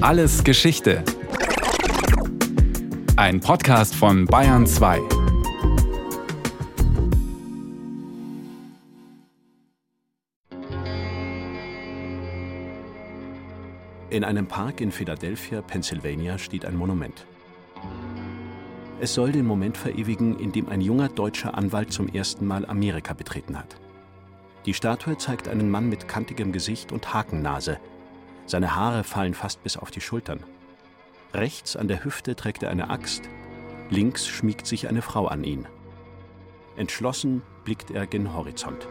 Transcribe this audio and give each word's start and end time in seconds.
Alles 0.00 0.44
Geschichte. 0.44 1.02
Ein 3.16 3.40
Podcast 3.40 3.96
von 3.96 4.26
Bayern 4.26 4.64
2. 4.64 5.00
In 14.10 14.22
einem 14.22 14.46
Park 14.46 14.80
in 14.80 14.92
Philadelphia, 14.92 15.62
Pennsylvania, 15.62 16.38
steht 16.38 16.64
ein 16.64 16.76
Monument. 16.76 17.26
Es 19.00 19.14
soll 19.14 19.32
den 19.32 19.46
Moment 19.46 19.76
verewigen, 19.76 20.38
in 20.38 20.52
dem 20.52 20.68
ein 20.68 20.80
junger 20.80 21.08
deutscher 21.08 21.58
Anwalt 21.58 21.92
zum 21.92 22.08
ersten 22.08 22.46
Mal 22.46 22.64
Amerika 22.66 23.14
betreten 23.14 23.58
hat. 23.58 23.74
Die 24.64 24.74
Statue 24.74 25.18
zeigt 25.18 25.48
einen 25.48 25.68
Mann 25.68 25.88
mit 25.88 26.06
kantigem 26.06 26.52
Gesicht 26.52 26.92
und 26.92 27.12
Hakennase. 27.12 27.78
Seine 28.48 28.74
Haare 28.74 29.04
fallen 29.04 29.34
fast 29.34 29.62
bis 29.62 29.76
auf 29.76 29.90
die 29.90 30.00
Schultern. 30.00 30.42
Rechts 31.34 31.76
an 31.76 31.86
der 31.86 32.02
Hüfte 32.02 32.34
trägt 32.34 32.62
er 32.62 32.70
eine 32.70 32.88
Axt, 32.88 33.28
links 33.90 34.26
schmiegt 34.26 34.66
sich 34.66 34.88
eine 34.88 35.02
Frau 35.02 35.26
an 35.26 35.44
ihn. 35.44 35.66
Entschlossen 36.76 37.42
blickt 37.64 37.90
er 37.90 38.06
gen 38.06 38.32
Horizont. 38.32 38.88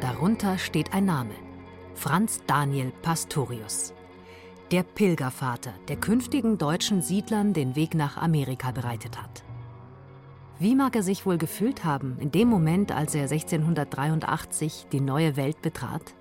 Darunter 0.00 0.58
steht 0.58 0.92
ein 0.92 1.04
Name. 1.04 1.34
Franz 1.94 2.40
Daniel 2.46 2.92
Pastorius. 3.02 3.94
Der 4.72 4.82
Pilgervater, 4.82 5.74
der 5.86 5.96
künftigen 5.96 6.58
deutschen 6.58 7.00
Siedlern 7.00 7.52
den 7.52 7.76
Weg 7.76 7.94
nach 7.94 8.16
Amerika 8.16 8.72
bereitet 8.72 9.22
hat. 9.22 9.44
Wie 10.58 10.74
mag 10.74 10.96
er 10.96 11.04
sich 11.04 11.24
wohl 11.24 11.38
gefühlt 11.38 11.84
haben 11.84 12.16
in 12.18 12.32
dem 12.32 12.48
Moment, 12.48 12.90
als 12.90 13.14
er 13.14 13.22
1683 13.22 14.86
die 14.90 15.00
neue 15.00 15.36
Welt 15.36 15.62
betrat? 15.62 16.14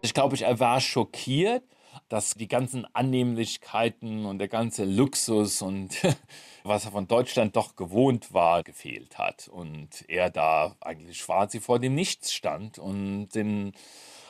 Ich 0.00 0.14
glaube, 0.14 0.38
er 0.40 0.60
war 0.60 0.80
schockiert, 0.80 1.64
dass 2.08 2.34
die 2.34 2.48
ganzen 2.48 2.86
Annehmlichkeiten 2.94 4.24
und 4.26 4.38
der 4.38 4.48
ganze 4.48 4.84
Luxus 4.84 5.62
und 5.62 5.96
was 6.64 6.84
er 6.84 6.92
von 6.92 7.08
Deutschland 7.08 7.56
doch 7.56 7.74
gewohnt 7.76 8.32
war, 8.32 8.62
gefehlt 8.62 9.18
hat. 9.18 9.48
Und 9.48 10.04
er 10.08 10.30
da 10.30 10.76
eigentlich 10.80 11.20
quasi 11.22 11.60
vor 11.60 11.78
dem 11.78 11.94
Nichts 11.94 12.32
stand 12.32 12.78
und 12.78 13.30
den 13.30 13.72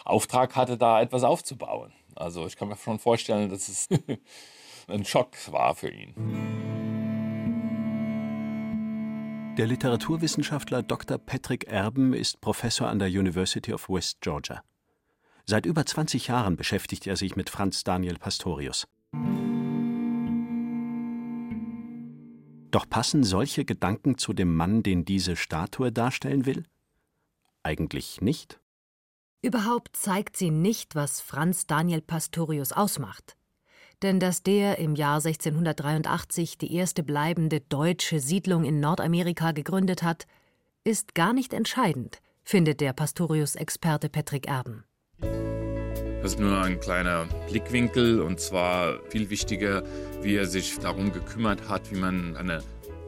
Auftrag 0.05 0.57
hatte, 0.57 0.79
da 0.79 1.03
etwas 1.03 1.23
aufzubauen. 1.23 1.93
Also 2.15 2.47
ich 2.47 2.57
kann 2.57 2.69
mir 2.69 2.77
schon 2.77 2.99
vorstellen, 2.99 3.51
dass 3.51 3.69
es 3.69 3.89
ein 4.89 5.05
Schock 5.05 5.37
war 5.53 5.75
für 5.75 5.91
ihn. 5.91 6.15
Der 9.59 9.67
Literaturwissenschaftler 9.67 10.83
Dr. 10.83 11.19
Patrick 11.19 11.65
Erben 11.65 12.15
ist 12.15 12.41
Professor 12.41 12.89
an 12.89 13.01
der 13.01 13.09
University 13.09 13.73
of 13.73 13.89
West 13.89 14.21
Georgia. 14.21 14.63
Seit 15.51 15.65
über 15.65 15.87
20 15.87 16.29
Jahren 16.29 16.57
beschäftigt 16.57 17.07
er 17.07 17.17
sich 17.17 17.35
mit 17.35 17.49
Franz 17.49 17.83
Daniel 17.83 18.19
Pastorius. 18.19 18.87
Doch 22.71 22.87
passen 22.91 23.25
solche 23.25 23.65
Gedanken 23.65 24.19
zu 24.19 24.35
dem 24.35 24.55
Mann, 24.55 24.83
den 24.83 25.07
diese 25.07 25.37
Statue 25.37 25.91
darstellen 25.91 26.45
will? 26.45 26.67
Eigentlich 27.63 28.21
nicht. 28.21 28.61
Überhaupt 29.41 29.97
zeigt 29.97 30.37
sie 30.37 30.51
nicht, 30.51 30.95
was 30.95 31.23
Franz 31.23 31.67
Daniel 31.67 32.03
Pastorius 32.03 32.73
ausmacht. 32.73 33.35
Denn 34.03 34.21
dass 34.21 34.43
der 34.43 34.77
im 34.77 34.97
Jahr 34.97 35.17
1683 35.17 36.59
die 36.59 36.75
erste 36.75 37.03
bleibende 37.03 37.63
deutsche 37.63 38.21
Siedlung 38.21 38.65
in 38.65 38.81
Nordamerika 38.81 39.53
gegründet 39.53 40.03
hat, 40.03 40.27
ist 40.85 41.15
gar 41.15 41.33
nicht 41.33 41.55
entscheidend, 41.55 42.21
findet 42.43 42.83
der 42.83 42.93
Pastorius-Experte 42.93 44.11
Patrick 44.11 44.47
Erben. 44.47 44.85
Das 45.21 46.33
ist 46.33 46.41
nur 46.41 46.61
ein 46.61 46.81
kleiner 46.81 47.27
Blickwinkel 47.49 48.21
und 48.21 48.41
zwar 48.41 48.99
viel 49.09 49.31
wichtiger, 49.31 49.83
wie 50.23 50.37
er 50.37 50.47
sich 50.47 50.79
darum 50.79 51.13
gekümmert 51.13 51.69
hat, 51.69 51.91
wie 51.91 51.99
man 51.99 52.37
eine 52.37 52.63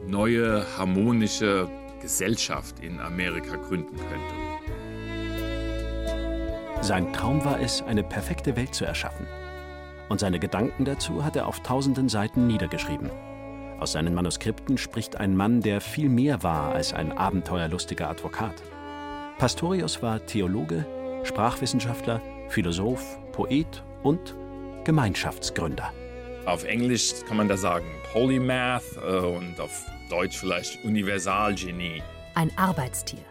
neue, 0.07 0.65
harmonische 0.77 1.67
Gesellschaft 2.01 2.79
in 2.79 2.99
Amerika 2.99 3.57
gründen 3.57 3.95
könnte. 3.95 4.35
Sein 6.81 7.13
Traum 7.13 7.45
war 7.45 7.59
es, 7.59 7.83
eine 7.83 8.03
perfekte 8.03 8.55
Welt 8.55 8.73
zu 8.73 8.85
erschaffen. 8.85 9.27
Und 10.09 10.19
seine 10.19 10.39
Gedanken 10.39 10.83
dazu 10.83 11.23
hat 11.23 11.35
er 11.35 11.45
auf 11.47 11.61
tausenden 11.61 12.09
Seiten 12.09 12.47
niedergeschrieben. 12.47 13.11
Aus 13.79 13.93
seinen 13.93 14.13
Manuskripten 14.13 14.77
spricht 14.77 15.15
ein 15.15 15.35
Mann, 15.35 15.61
der 15.61 15.79
viel 15.79 16.09
mehr 16.09 16.43
war 16.43 16.73
als 16.73 16.93
ein 16.93 17.11
abenteuerlustiger 17.11 18.09
Advokat. 18.09 18.55
Pastorius 19.37 20.01
war 20.01 20.25
Theologe, 20.25 20.85
Sprachwissenschaftler, 21.23 22.21
Philosoph, 22.49 23.19
Poet 23.31 23.83
und 24.03 24.35
Gemeinschaftsgründer. 24.83 25.93
Auf 26.45 26.63
Englisch 26.63 27.13
kann 27.27 27.37
man 27.37 27.47
da 27.47 27.55
sagen 27.55 27.85
Polymath 28.11 28.97
äh, 28.97 29.17
und 29.17 29.59
auf 29.59 29.85
Deutsch 30.09 30.37
vielleicht 30.37 30.83
Universalgenie. 30.83 32.01
Ein 32.35 32.51
Arbeitstier. 32.57 33.23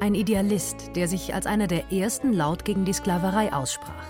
Ein 0.00 0.14
Idealist, 0.14 0.90
der 0.94 1.08
sich 1.08 1.32
als 1.32 1.46
einer 1.46 1.68
der 1.68 1.90
ersten 1.92 2.32
laut 2.32 2.64
gegen 2.64 2.84
die 2.84 2.92
Sklaverei 2.92 3.52
aussprach. 3.52 4.04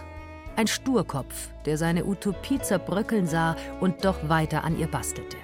Ein 0.56 0.66
Sturkopf, 0.66 1.50
der 1.66 1.76
seine 1.76 2.06
Utopie 2.06 2.58
zerbröckeln 2.58 3.26
sah 3.26 3.56
und 3.80 4.04
doch 4.04 4.28
weiter 4.28 4.64
an 4.64 4.78
ihr 4.78 4.88
bastelte. 4.88 5.36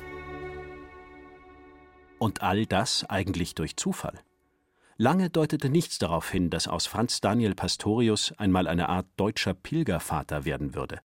Und 2.18 2.42
all 2.42 2.66
das 2.66 3.04
eigentlich 3.08 3.54
durch 3.54 3.76
Zufall. 3.76 4.18
Lange 5.02 5.30
deutete 5.30 5.68
nichts 5.68 5.98
darauf 5.98 6.30
hin, 6.30 6.48
dass 6.48 6.68
aus 6.68 6.86
Franz 6.86 7.20
Daniel 7.20 7.56
Pastorius 7.56 8.30
einmal 8.38 8.68
eine 8.68 8.88
Art 8.88 9.08
deutscher 9.16 9.52
Pilgervater 9.52 10.44
werden 10.44 10.76
würde. 10.76 11.00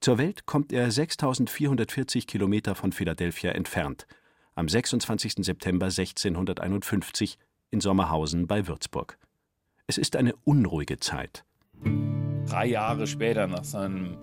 Zur 0.00 0.16
Welt 0.16 0.46
kommt 0.46 0.72
er 0.72 0.90
6440 0.90 2.26
Kilometer 2.26 2.74
von 2.74 2.90
Philadelphia 2.90 3.50
entfernt, 3.50 4.06
am 4.54 4.66
26. 4.66 5.44
September 5.44 5.88
1651 5.88 7.36
in 7.70 7.82
Sommerhausen 7.82 8.46
bei 8.46 8.66
Würzburg. 8.66 9.18
Es 9.86 9.98
ist 9.98 10.16
eine 10.16 10.32
unruhige 10.44 10.98
Zeit. 10.98 11.44
Drei 12.46 12.64
Jahre 12.64 13.06
später, 13.06 13.46
nach 13.46 13.64
seinem 13.64 14.16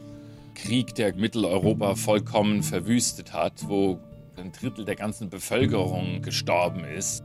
Krieg, 0.55 0.95
der 0.95 1.13
Mitteleuropa 1.13 1.93
vollkommen 1.93 2.63
verwüstet 2.63 3.33
hat, 3.33 3.69
wo 3.69 3.99
ein 4.35 4.51
Drittel 4.51 4.83
der 4.83 4.95
ganzen 4.95 5.29
Bevölkerung 5.29 6.23
gestorben 6.23 6.85
ist. 6.85 7.23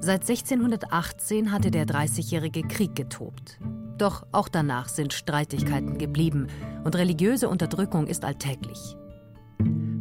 Seit 0.00 0.22
1618 0.28 1.50
hatte 1.52 1.70
der 1.70 1.86
Dreißigjährige 1.86 2.62
Krieg 2.62 2.94
getobt. 2.94 3.58
Doch 3.98 4.26
auch 4.30 4.48
danach 4.48 4.88
sind 4.88 5.12
Streitigkeiten 5.12 5.98
geblieben 5.98 6.48
und 6.84 6.94
religiöse 6.96 7.48
Unterdrückung 7.48 8.06
ist 8.06 8.24
alltäglich. 8.24 8.96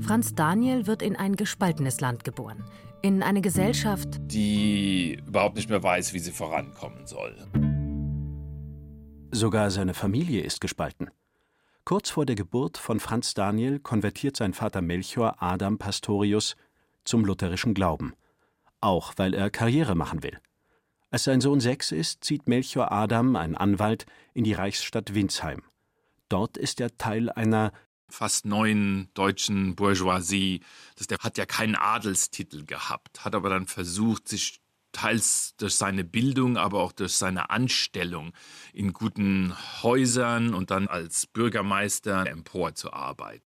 Franz 0.02 0.36
Daniel 0.36 0.86
wird 0.86 1.02
in 1.02 1.16
ein 1.16 1.36
gespaltenes 1.36 2.02
Land 2.02 2.24
geboren, 2.24 2.64
in 3.02 3.24
eine 3.24 3.42
Gesellschaft, 3.42 4.20
die 4.22 5.20
überhaupt 5.26 5.56
nicht 5.56 5.70
mehr 5.70 5.82
weiß, 5.82 6.14
wie 6.14 6.20
sie 6.20 6.32
vorankommen 6.32 7.08
soll. 7.08 7.36
Sogar 9.32 9.72
seine 9.72 9.94
Familie 9.94 10.42
ist 10.42 10.62
gespalten. 10.62 11.10
Kurz 11.86 12.10
vor 12.10 12.26
der 12.26 12.36
Geburt 12.36 12.78
von 12.78 13.00
Franz 13.00 13.34
Daniel 13.34 13.80
konvertiert 13.80 14.38
sein 14.38 14.54
Vater 14.54 14.82
Melchior 14.82 15.42
Adam 15.42 15.78
Pastorius 15.78 16.56
zum 17.04 17.26
lutherischen 17.26 17.74
Glauben, 17.74 18.14
auch 18.86 19.14
weil 19.18 19.34
er 19.34 19.50
Karriere 19.50 19.96
machen 19.96 20.24
will. 20.24 20.40
Als 21.10 21.24
sein 21.24 21.42
Sohn 21.42 21.60
sechs 21.60 21.92
ist, 21.92 22.24
zieht 22.24 22.48
Melchior 22.48 22.92
Adam, 22.92 23.36
ein 23.36 23.56
Anwalt, 23.56 24.06
in 24.34 24.44
die 24.44 24.54
Reichsstadt 24.54 25.14
Winsheim. 25.14 25.64
Dort 26.30 26.58
ist 26.58 26.82
er 26.82 26.98
Teil 26.98 27.30
einer 27.30 27.72
fast 28.10 28.46
neuen 28.46 29.10
deutschen 29.14 29.76
Bourgeoisie. 29.76 30.62
Das, 30.98 31.08
der 31.08 31.18
hat 31.20 31.38
ja 31.38 31.46
keinen 31.46 31.76
Adelstitel 31.76 32.66
gehabt, 32.66 33.26
hat 33.26 33.36
aber 33.36 33.50
dann 33.50 33.68
versucht, 33.68 34.28
sich 34.28 34.62
teils 34.92 35.56
durch 35.58 35.76
seine 35.76 36.04
Bildung, 36.04 36.58
aber 36.58 36.82
auch 36.82 36.92
durch 36.92 37.14
seine 37.14 37.50
Anstellung 37.50 38.32
in 38.74 38.94
guten 38.94 39.54
Häusern 39.84 40.54
und 40.54 40.72
dann 40.72 40.88
als 40.88 41.28
Bürgermeister 41.28 42.28
emporzuarbeiten. 42.28 43.44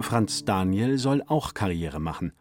Franz 0.00 0.44
Daniel 0.44 0.98
soll 0.98 1.22
auch 1.26 1.54
Karriere 1.54 2.00
machen. 2.00 2.32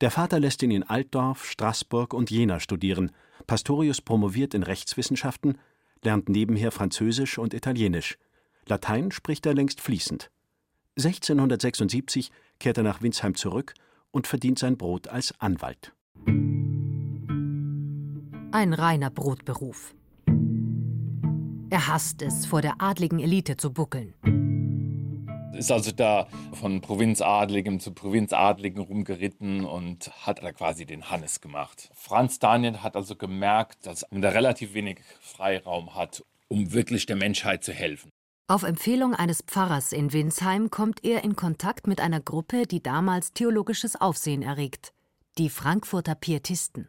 Der 0.00 0.10
Vater 0.10 0.40
lässt 0.40 0.62
ihn 0.62 0.70
in 0.70 0.82
Altdorf, 0.82 1.46
Straßburg 1.46 2.12
und 2.12 2.30
Jena 2.30 2.60
studieren. 2.60 3.12
Pastorius 3.46 4.00
promoviert 4.02 4.52
in 4.52 4.62
Rechtswissenschaften, 4.62 5.58
lernt 6.02 6.28
nebenher 6.28 6.70
Französisch 6.70 7.38
und 7.38 7.54
Italienisch. 7.54 8.18
Latein 8.66 9.10
spricht 9.10 9.46
er 9.46 9.54
längst 9.54 9.80
fließend. 9.80 10.30
1676 10.98 12.30
kehrt 12.58 12.78
er 12.78 12.82
nach 12.82 13.00
Winsheim 13.02 13.34
zurück 13.34 13.74
und 14.10 14.26
verdient 14.26 14.58
sein 14.58 14.76
Brot 14.76 15.08
als 15.08 15.38
Anwalt. 15.40 15.92
Ein 18.52 18.72
reiner 18.72 19.10
Brotberuf. 19.10 19.94
Er 21.68 21.88
hasst 21.88 22.22
es, 22.22 22.46
vor 22.46 22.62
der 22.62 22.80
adligen 22.80 23.18
Elite 23.18 23.56
zu 23.56 23.72
buckeln. 23.72 24.14
Ist 25.56 25.72
also 25.72 25.90
da 25.90 26.28
von 26.52 26.80
Provinzadligem 26.80 27.80
zu 27.80 27.92
Provinzadligen 27.92 28.82
rumgeritten 28.82 29.64
und 29.64 30.10
hat 30.26 30.42
da 30.42 30.52
quasi 30.52 30.86
den 30.86 31.10
Hannes 31.10 31.40
gemacht. 31.40 31.90
Franz 31.94 32.38
Daniel 32.38 32.82
hat 32.82 32.96
also 32.96 33.16
gemerkt, 33.16 33.86
dass 33.86 34.02
er 34.02 34.34
relativ 34.34 34.74
wenig 34.74 35.00
Freiraum 35.20 35.94
hat 35.94 36.22
um 36.48 36.72
wirklich 36.72 37.06
der 37.06 37.16
Menschheit 37.16 37.64
zu 37.64 37.72
helfen. 37.72 38.10
Auf 38.48 38.62
Empfehlung 38.62 39.14
eines 39.14 39.42
Pfarrers 39.42 39.92
in 39.92 40.12
Winsheim 40.12 40.70
kommt 40.70 41.04
er 41.04 41.24
in 41.24 41.34
Kontakt 41.34 41.88
mit 41.88 42.00
einer 42.00 42.20
Gruppe, 42.20 42.66
die 42.66 42.82
damals 42.82 43.32
theologisches 43.32 43.96
Aufsehen 43.96 44.42
erregt, 44.42 44.92
die 45.36 45.50
Frankfurter 45.50 46.14
Pietisten, 46.14 46.88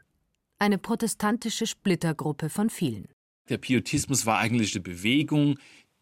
eine 0.59 0.77
protestantische 0.77 1.65
Splittergruppe 1.65 2.49
von 2.49 2.69
vielen. 2.69 3.07
Der 3.49 3.57
Pietismus 3.57 4.25
war 4.25 4.37
eigentlich 4.37 4.75
eine 4.75 4.83
Bewegung, 4.83 5.57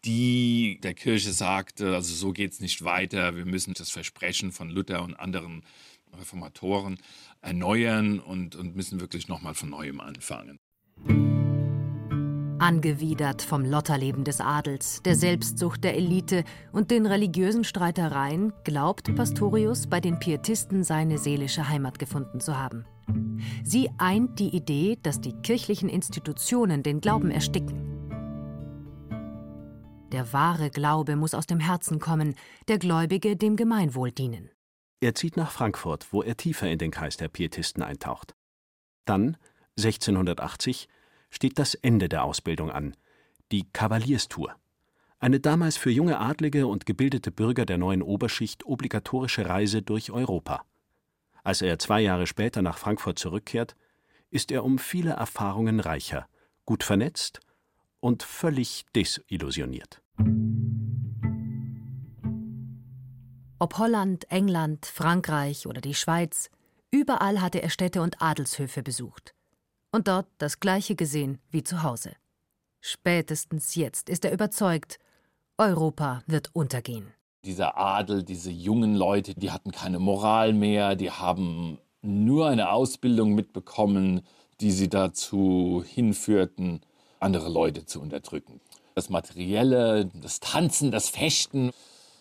die 0.06 0.78
der 0.82 0.94
Kirche 0.94 1.32
sagte, 1.32 1.94
also 1.94 2.14
so 2.14 2.32
geht 2.32 2.52
es 2.52 2.60
nicht 2.60 2.84
weiter, 2.84 3.36
wir 3.36 3.44
müssen 3.44 3.74
das 3.74 3.90
Versprechen 3.90 4.52
von 4.52 4.70
Luther 4.70 5.02
und 5.02 5.14
anderen 5.14 5.62
Reformatoren 6.16 6.98
erneuern 7.42 8.20
und, 8.20 8.54
und 8.56 8.76
müssen 8.76 9.00
wirklich 9.00 9.28
nochmal 9.28 9.54
von 9.54 9.70
neuem 9.70 10.00
anfangen. 10.00 10.58
Angewidert 12.58 13.42
vom 13.42 13.64
Lotterleben 13.64 14.24
des 14.24 14.40
Adels, 14.40 15.02
der 15.04 15.14
Selbstsucht 15.14 15.84
der 15.84 15.94
Elite 15.94 16.42
und 16.72 16.90
den 16.90 17.04
religiösen 17.04 17.64
Streitereien 17.64 18.52
glaubt 18.64 19.14
Pastorius 19.14 19.88
bei 19.88 20.00
den 20.00 20.18
Pietisten 20.18 20.82
seine 20.82 21.18
seelische 21.18 21.68
Heimat 21.68 21.98
gefunden 21.98 22.40
zu 22.40 22.58
haben. 22.58 22.86
Sie 23.62 23.90
eint 23.98 24.38
die 24.38 24.56
Idee, 24.56 24.98
dass 25.02 25.20
die 25.20 25.34
kirchlichen 25.42 25.88
Institutionen 25.88 26.82
den 26.82 27.00
Glauben 27.00 27.30
ersticken. 27.30 27.95
Der 30.16 30.32
wahre 30.32 30.70
Glaube 30.70 31.14
muss 31.14 31.34
aus 31.34 31.46
dem 31.46 31.60
Herzen 31.60 31.98
kommen, 31.98 32.36
der 32.68 32.78
Gläubige 32.78 33.36
dem 33.36 33.54
Gemeinwohl 33.54 34.12
dienen. 34.12 34.48
Er 35.00 35.14
zieht 35.14 35.36
nach 35.36 35.50
Frankfurt, 35.50 36.10
wo 36.10 36.22
er 36.22 36.38
tiefer 36.38 36.70
in 36.70 36.78
den 36.78 36.90
Kreis 36.90 37.18
der 37.18 37.28
Pietisten 37.28 37.82
eintaucht. 37.82 38.34
Dann, 39.04 39.36
1680, 39.76 40.88
steht 41.28 41.58
das 41.58 41.74
Ende 41.74 42.08
der 42.08 42.24
Ausbildung 42.24 42.70
an, 42.70 42.96
die 43.52 43.70
Kavalierstour. 43.74 44.56
Eine 45.18 45.38
damals 45.38 45.76
für 45.76 45.90
junge 45.90 46.18
Adlige 46.18 46.66
und 46.66 46.86
gebildete 46.86 47.30
Bürger 47.30 47.66
der 47.66 47.76
neuen 47.76 48.00
Oberschicht 48.00 48.64
obligatorische 48.64 49.46
Reise 49.46 49.82
durch 49.82 50.10
Europa. 50.12 50.64
Als 51.44 51.60
er 51.60 51.78
zwei 51.78 52.00
Jahre 52.00 52.26
später 52.26 52.62
nach 52.62 52.78
Frankfurt 52.78 53.18
zurückkehrt, 53.18 53.76
ist 54.30 54.50
er 54.50 54.64
um 54.64 54.78
viele 54.78 55.10
Erfahrungen 55.10 55.78
reicher, 55.78 56.26
gut 56.64 56.84
vernetzt 56.84 57.40
und 58.00 58.22
völlig 58.22 58.86
desillusioniert. 58.94 60.00
Ob 63.58 63.78
Holland, 63.78 64.30
England, 64.30 64.84
Frankreich 64.86 65.66
oder 65.66 65.80
die 65.80 65.94
Schweiz, 65.94 66.50
überall 66.90 67.40
hatte 67.40 67.62
er 67.62 67.70
Städte 67.70 68.02
und 68.02 68.20
Adelshöfe 68.20 68.82
besucht 68.82 69.34
und 69.92 70.08
dort 70.08 70.26
das 70.38 70.60
Gleiche 70.60 70.94
gesehen 70.94 71.38
wie 71.50 71.64
zu 71.64 71.82
Hause. 71.82 72.12
Spätestens 72.80 73.74
jetzt 73.74 74.10
ist 74.10 74.24
er 74.24 74.32
überzeugt, 74.32 74.98
Europa 75.58 76.22
wird 76.26 76.50
untergehen. 76.54 77.12
Dieser 77.44 77.78
Adel, 77.78 78.22
diese 78.22 78.50
jungen 78.50 78.94
Leute, 78.94 79.34
die 79.34 79.50
hatten 79.50 79.70
keine 79.70 79.98
Moral 79.98 80.52
mehr, 80.52 80.96
die 80.96 81.10
haben 81.10 81.78
nur 82.02 82.48
eine 82.48 82.70
Ausbildung 82.70 83.34
mitbekommen, 83.34 84.20
die 84.60 84.70
sie 84.70 84.88
dazu 84.88 85.82
hinführten, 85.86 86.82
andere 87.20 87.48
Leute 87.48 87.86
zu 87.86 88.00
unterdrücken. 88.00 88.60
Das 88.96 89.10
Materielle, 89.10 90.10
das 90.14 90.40
Tanzen, 90.40 90.90
das 90.90 91.10
Fechten, 91.10 91.70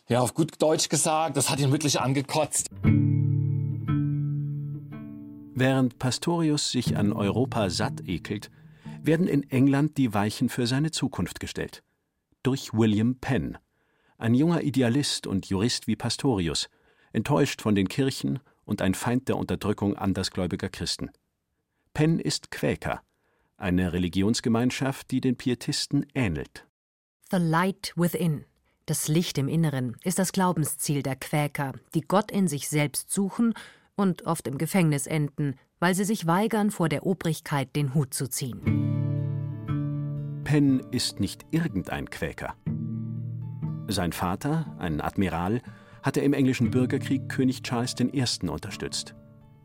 ja, 0.09 0.19
auf 0.19 0.33
gut 0.33 0.61
Deutsch 0.61 0.89
gesagt, 0.89 1.37
das 1.37 1.49
hat 1.49 1.61
ihn 1.61 1.71
wirklich 1.71 2.01
angekotzt. 2.01 2.69
Während 5.53 5.99
Pastorius 5.99 6.71
sich 6.71 6.97
an 6.97 7.13
Europa 7.13 7.69
satt 7.69 8.01
ekelt, 8.05 8.51
werden 9.01 9.25
in 9.29 9.49
England 9.49 9.97
die 9.97 10.13
Weichen 10.13 10.49
für 10.49 10.67
seine 10.67 10.91
Zukunft 10.91 11.39
gestellt. 11.39 11.81
Durch 12.43 12.73
William 12.73 13.19
Penn, 13.21 13.57
ein 14.17 14.35
junger 14.35 14.61
Idealist 14.61 15.27
und 15.27 15.45
Jurist 15.45 15.87
wie 15.87 15.95
Pastorius, 15.95 16.67
enttäuscht 17.13 17.61
von 17.61 17.75
den 17.75 17.87
Kirchen 17.87 18.39
und 18.65 18.81
ein 18.81 18.95
Feind 18.95 19.29
der 19.29 19.37
Unterdrückung 19.37 19.95
andersgläubiger 19.95 20.67
Christen. 20.67 21.09
Penn 21.93 22.19
ist 22.19 22.51
Quäker, 22.51 23.01
eine 23.57 23.93
Religionsgemeinschaft, 23.93 25.11
die 25.11 25.21
den 25.21 25.37
Pietisten 25.37 26.05
ähnelt. 26.13 26.64
The 27.31 27.37
Light 27.37 27.91
Within, 27.95 28.45
das 28.85 29.07
Licht 29.07 29.39
im 29.39 29.47
Inneren, 29.47 29.97
ist 30.03 30.19
das 30.19 30.31
Glaubensziel 30.31 31.01
der 31.01 31.15
Quäker, 31.15 31.73
die 31.95 32.01
Gott 32.01 32.29
in 32.29 32.47
sich 32.47 32.69
selbst 32.69 33.11
suchen 33.11 33.55
und 33.95 34.27
oft 34.27 34.47
im 34.47 34.59
Gefängnis 34.59 35.07
enden, 35.07 35.55
weil 35.79 35.95
sie 35.95 36.03
sich 36.03 36.27
weigern, 36.27 36.69
vor 36.69 36.87
der 36.87 37.03
Obrigkeit 37.03 37.75
den 37.75 37.95
Hut 37.95 38.13
zu 38.13 38.29
ziehen. 38.29 38.61
Penn 40.43 40.81
ist 40.91 41.19
nicht 41.19 41.47
irgendein 41.49 42.11
Quäker. 42.11 42.53
Sein 43.87 44.11
Vater, 44.13 44.75
ein 44.77 45.01
Admiral, 45.01 45.63
hatte 46.03 46.21
im 46.21 46.33
englischen 46.33 46.69
Bürgerkrieg 46.69 47.27
König 47.27 47.63
Charles 47.63 47.95
I. 47.99 48.47
unterstützt. 48.47 49.15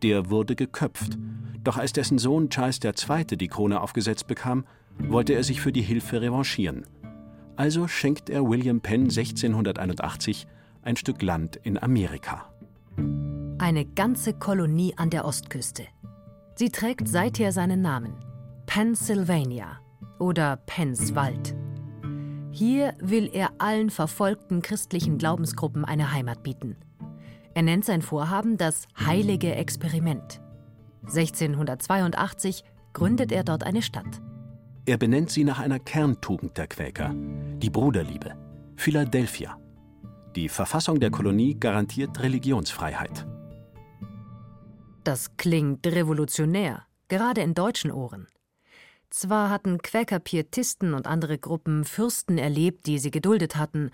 Der 0.02 0.30
wurde 0.30 0.56
geköpft, 0.56 1.18
doch 1.62 1.76
als 1.76 1.92
dessen 1.92 2.16
Sohn 2.16 2.48
Charles 2.48 2.80
II. 2.82 3.36
die 3.36 3.48
Krone 3.48 3.82
aufgesetzt 3.82 4.28
bekam, 4.28 4.64
wollte 4.96 5.34
er 5.34 5.44
sich 5.44 5.60
für 5.60 5.72
die 5.72 5.82
Hilfe 5.82 6.22
revanchieren. 6.22 6.86
Also 7.56 7.88
schenkt 7.88 8.30
er 8.30 8.48
William 8.48 8.80
Penn 8.80 9.02
1681 9.02 10.46
ein 10.82 10.96
Stück 10.96 11.22
Land 11.22 11.56
in 11.56 11.82
Amerika. 11.82 12.50
Eine 13.58 13.84
ganze 13.84 14.32
Kolonie 14.32 14.94
an 14.96 15.10
der 15.10 15.24
Ostküste. 15.24 15.84
Sie 16.54 16.70
trägt 16.70 17.08
seither 17.08 17.52
seinen 17.52 17.82
Namen: 17.82 18.14
Pennsylvania 18.66 19.80
oder 20.18 20.56
Pennswald. 20.56 21.54
Hier 22.52 22.94
will 23.00 23.30
er 23.32 23.50
allen 23.58 23.90
verfolgten 23.90 24.60
christlichen 24.62 25.18
Glaubensgruppen 25.18 25.84
eine 25.84 26.12
Heimat 26.12 26.42
bieten. 26.42 26.76
Er 27.54 27.62
nennt 27.62 27.84
sein 27.84 28.02
Vorhaben 28.02 28.56
das 28.56 28.86
Heilige 29.06 29.54
Experiment. 29.54 30.40
1682 31.02 32.64
gründet 32.92 33.32
er 33.32 33.44
dort 33.44 33.64
eine 33.64 33.82
Stadt. 33.82 34.20
Er 34.86 34.96
benennt 34.96 35.30
sie 35.30 35.44
nach 35.44 35.58
einer 35.58 35.78
Kerntugend 35.78 36.56
der 36.56 36.66
Quäker, 36.66 37.14
die 37.14 37.70
Bruderliebe, 37.70 38.34
Philadelphia. 38.76 39.58
Die 40.34 40.48
Verfassung 40.48 41.00
der 41.00 41.10
Kolonie 41.10 41.54
garantiert 41.58 42.20
Religionsfreiheit. 42.22 43.26
Das 45.04 45.36
klingt 45.36 45.86
revolutionär, 45.86 46.86
gerade 47.08 47.42
in 47.42 47.54
deutschen 47.54 47.90
Ohren. 47.90 48.28
Zwar 49.10 49.50
hatten 49.50 49.78
Quäker-Pietisten 49.78 50.94
und 50.94 51.06
andere 51.06 51.36
Gruppen 51.38 51.84
Fürsten 51.84 52.38
erlebt, 52.38 52.86
die 52.86 52.98
sie 52.98 53.10
geduldet 53.10 53.56
hatten, 53.56 53.90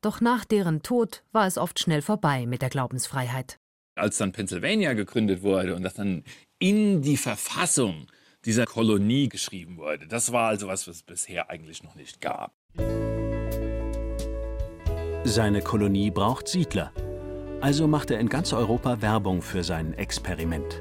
doch 0.00 0.20
nach 0.20 0.44
deren 0.44 0.82
Tod 0.82 1.22
war 1.32 1.46
es 1.46 1.58
oft 1.58 1.80
schnell 1.80 2.02
vorbei 2.02 2.46
mit 2.46 2.62
der 2.62 2.70
Glaubensfreiheit. 2.70 3.58
Als 3.96 4.18
dann 4.18 4.32
Pennsylvania 4.32 4.92
gegründet 4.92 5.42
wurde 5.42 5.74
und 5.74 5.82
das 5.82 5.94
dann 5.94 6.24
in 6.58 7.02
die 7.02 7.16
Verfassung 7.16 8.06
dieser 8.44 8.66
Kolonie 8.66 9.28
geschrieben 9.28 9.76
wurde, 9.76 10.06
das 10.06 10.32
war 10.32 10.48
also 10.48 10.68
was, 10.68 10.86
was 10.86 10.96
es 10.96 11.02
bisher 11.02 11.50
eigentlich 11.50 11.82
noch 11.82 11.94
nicht 11.94 12.20
gab. 12.20 12.52
Seine 15.24 15.62
Kolonie 15.62 16.10
braucht 16.10 16.48
Siedler, 16.48 16.92
also 17.60 17.88
macht 17.88 18.10
er 18.10 18.20
in 18.20 18.28
ganz 18.28 18.52
Europa 18.52 19.00
Werbung 19.00 19.40
für 19.40 19.64
sein 19.64 19.94
Experiment. 19.94 20.80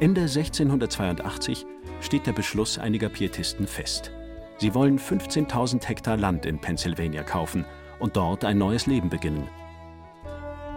Ende 0.00 0.22
1682 0.22 1.66
steht 2.00 2.26
der 2.26 2.32
Beschluss 2.32 2.78
einiger 2.78 3.08
Pietisten 3.08 3.66
fest. 3.66 4.10
Sie 4.56 4.74
wollen 4.74 4.98
15.000 4.98 5.86
Hektar 5.86 6.16
Land 6.16 6.46
in 6.46 6.58
Pennsylvania 6.58 7.22
kaufen 7.22 7.64
und 7.98 8.16
dort 8.16 8.44
ein 8.44 8.58
neues 8.58 8.86
Leben 8.86 9.10
beginnen. 9.10 9.46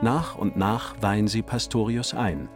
Nach 0.02 0.38
und 0.38 0.58
nach 0.58 1.02
weihen 1.02 1.30
sie 1.30 1.42
Pastorius 1.42 2.14
ein. 2.14 2.50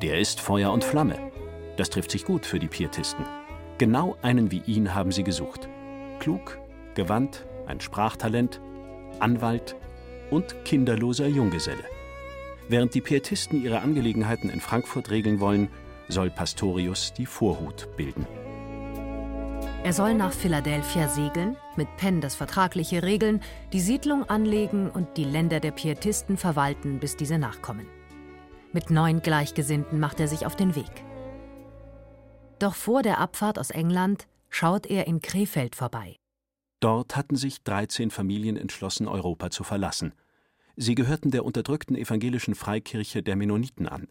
Der 0.00 0.20
ist 0.20 0.40
Feuer 0.40 0.72
und 0.72 0.84
Flamme. 0.84 1.31
Das 1.76 1.90
trifft 1.90 2.10
sich 2.10 2.24
gut 2.24 2.46
für 2.46 2.58
die 2.58 2.68
Pietisten. 2.68 3.24
Genau 3.78 4.16
einen 4.22 4.50
wie 4.50 4.62
ihn 4.66 4.94
haben 4.94 5.12
sie 5.12 5.24
gesucht. 5.24 5.68
Klug, 6.18 6.58
gewandt, 6.94 7.46
ein 7.66 7.80
Sprachtalent, 7.80 8.60
Anwalt, 9.18 9.76
und 10.30 10.64
kinderloser 10.64 11.26
Junggeselle. 11.26 11.84
Während 12.68 12.94
die 12.94 13.00
Pietisten 13.00 13.62
ihre 13.62 13.80
Angelegenheiten 13.80 14.48
in 14.48 14.60
Frankfurt 14.60 15.10
regeln 15.10 15.40
wollen, 15.40 15.68
soll 16.08 16.30
Pastorius 16.30 17.12
die 17.12 17.26
Vorhut 17.26 17.88
bilden. 17.96 18.26
Er 19.84 19.92
soll 19.92 20.14
nach 20.14 20.32
Philadelphia 20.32 21.08
segeln, 21.08 21.56
mit 21.76 21.88
Penn 21.96 22.20
das 22.20 22.36
Vertragliche 22.36 23.02
regeln, 23.02 23.40
die 23.72 23.80
Siedlung 23.80 24.28
anlegen 24.28 24.88
und 24.88 25.16
die 25.16 25.24
Länder 25.24 25.58
der 25.58 25.72
Pietisten 25.72 26.36
verwalten, 26.36 27.00
bis 27.00 27.16
diese 27.16 27.36
nachkommen. 27.36 27.88
Mit 28.72 28.90
neun 28.90 29.22
Gleichgesinnten 29.22 29.98
macht 29.98 30.20
er 30.20 30.28
sich 30.28 30.46
auf 30.46 30.54
den 30.54 30.76
Weg. 30.76 31.04
Doch 32.62 32.76
vor 32.76 33.02
der 33.02 33.18
Abfahrt 33.18 33.58
aus 33.58 33.70
England 33.70 34.28
schaut 34.48 34.86
er 34.86 35.08
in 35.08 35.20
Krefeld 35.20 35.74
vorbei. 35.74 36.14
Dort 36.78 37.16
hatten 37.16 37.34
sich 37.34 37.64
13 37.64 38.12
Familien 38.12 38.56
entschlossen, 38.56 39.08
Europa 39.08 39.50
zu 39.50 39.64
verlassen. 39.64 40.14
Sie 40.76 40.94
gehörten 40.94 41.32
der 41.32 41.44
unterdrückten 41.44 41.96
evangelischen 41.96 42.54
Freikirche 42.54 43.24
der 43.24 43.34
Mennoniten 43.34 43.88
an. 43.88 44.06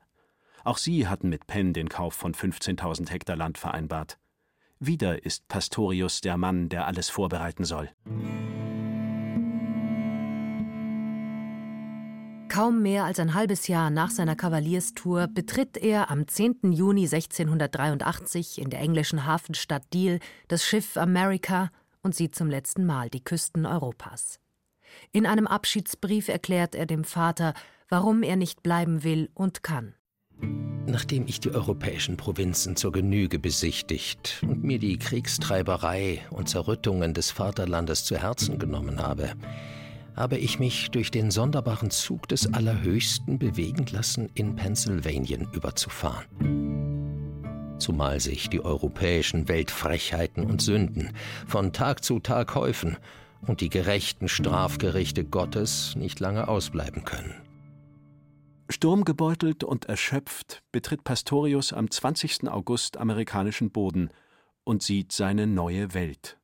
Auch 0.65 0.77
sie 0.77 1.07
hatten 1.07 1.29
mit 1.29 1.47
Penn 1.47 1.71
den 1.71 1.87
Kauf 1.87 2.13
von 2.13 2.33
15.000 2.33 3.09
Hektar 3.09 3.37
Land 3.37 3.57
vereinbart. 3.57 4.19
Wieder 4.79 5.23
ist 5.23 5.47
Pastorius 5.47 6.19
der 6.19 6.35
Mann, 6.35 6.67
der 6.67 6.87
alles 6.87 7.09
vorbereiten 7.09 7.63
soll. 7.63 7.89
Kaum 12.51 12.81
mehr 12.81 13.05
als 13.05 13.17
ein 13.17 13.33
halbes 13.33 13.69
Jahr 13.69 13.89
nach 13.89 14.09
seiner 14.09 14.35
Kavalierstour 14.35 15.27
betritt 15.27 15.77
er 15.77 16.11
am 16.11 16.27
10. 16.27 16.73
Juni 16.73 17.05
1683 17.05 18.59
in 18.59 18.69
der 18.69 18.81
englischen 18.81 19.25
Hafenstadt 19.25 19.83
Deal 19.93 20.19
das 20.49 20.65
Schiff 20.65 20.97
America 20.97 21.71
und 22.03 22.13
sieht 22.13 22.35
zum 22.35 22.49
letzten 22.49 22.85
Mal 22.85 23.09
die 23.09 23.23
Küsten 23.23 23.65
Europas. 23.65 24.41
In 25.13 25.25
einem 25.25 25.47
Abschiedsbrief 25.47 26.27
erklärt 26.27 26.75
er 26.75 26.85
dem 26.85 27.05
Vater, 27.05 27.53
warum 27.87 28.21
er 28.21 28.35
nicht 28.35 28.63
bleiben 28.63 29.05
will 29.05 29.29
und 29.33 29.63
kann. 29.63 29.93
Nachdem 30.85 31.27
ich 31.27 31.39
die 31.39 31.51
europäischen 31.51 32.17
Provinzen 32.17 32.75
zur 32.75 32.91
Genüge 32.91 33.39
besichtigt 33.39 34.43
und 34.45 34.61
mir 34.61 34.77
die 34.77 34.97
Kriegstreiberei 34.97 36.21
und 36.31 36.49
Zerrüttungen 36.49 37.13
des 37.13 37.31
Vaterlandes 37.31 38.03
zu 38.03 38.17
Herzen 38.17 38.59
genommen 38.59 39.01
habe, 39.01 39.35
habe 40.21 40.37
ich 40.37 40.59
mich 40.59 40.91
durch 40.91 41.09
den 41.09 41.31
sonderbaren 41.31 41.89
Zug 41.89 42.27
des 42.27 42.53
Allerhöchsten 42.53 43.39
bewegen 43.39 43.87
lassen, 43.91 44.29
in 44.35 44.55
Pennsylvanien 44.55 45.47
überzufahren. 45.51 46.27
Zumal 47.79 48.19
sich 48.19 48.47
die 48.47 48.63
europäischen 48.63 49.47
Weltfrechheiten 49.47 50.45
und 50.45 50.61
Sünden 50.61 51.13
von 51.47 51.73
Tag 51.73 52.03
zu 52.03 52.19
Tag 52.19 52.53
häufen 52.53 52.97
und 53.47 53.61
die 53.61 53.69
gerechten 53.69 54.27
Strafgerichte 54.27 55.25
Gottes 55.25 55.95
nicht 55.95 56.19
lange 56.19 56.47
ausbleiben 56.47 57.03
können. 57.03 57.33
Sturmgebeutelt 58.69 59.63
und 59.63 59.85
erschöpft 59.85 60.61
betritt 60.71 61.03
Pastorius 61.03 61.73
am 61.73 61.89
20. 61.89 62.47
August 62.47 62.97
amerikanischen 62.97 63.71
Boden 63.71 64.11
und 64.65 64.83
sieht 64.83 65.13
seine 65.13 65.47
neue 65.47 65.95
Welt. 65.95 66.37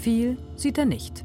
Viel 0.00 0.38
sieht 0.54 0.78
er 0.78 0.86
nicht. 0.86 1.24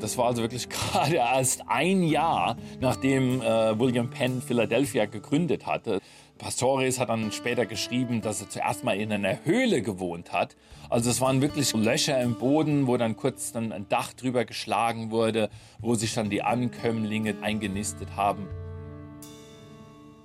Das 0.00 0.18
war 0.18 0.26
also 0.26 0.42
wirklich 0.42 0.68
gerade 0.68 1.16
erst 1.16 1.62
ein 1.68 2.02
Jahr, 2.02 2.56
nachdem 2.80 3.40
äh, 3.40 3.78
William 3.78 4.10
Penn 4.10 4.42
Philadelphia 4.42 5.06
gegründet 5.06 5.66
hatte. 5.66 6.00
Pastorius 6.38 6.98
hat 6.98 7.08
dann 7.08 7.30
später 7.32 7.64
geschrieben, 7.64 8.20
dass 8.20 8.40
er 8.40 8.50
zuerst 8.50 8.82
mal 8.84 8.96
in 8.96 9.12
einer 9.12 9.44
Höhle 9.44 9.82
gewohnt 9.82 10.32
hat. 10.32 10.56
Also 10.90 11.10
es 11.10 11.20
waren 11.20 11.40
wirklich 11.40 11.72
Löcher 11.74 12.20
im 12.20 12.34
Boden, 12.34 12.86
wo 12.86 12.96
dann 12.96 13.16
kurz 13.16 13.52
dann 13.52 13.72
ein 13.72 13.88
Dach 13.88 14.12
drüber 14.12 14.44
geschlagen 14.44 15.10
wurde, 15.10 15.48
wo 15.78 15.94
sich 15.94 16.12
dann 16.14 16.30
die 16.30 16.42
Ankömmlinge 16.42 17.36
eingenistet 17.40 18.16
haben. 18.16 18.48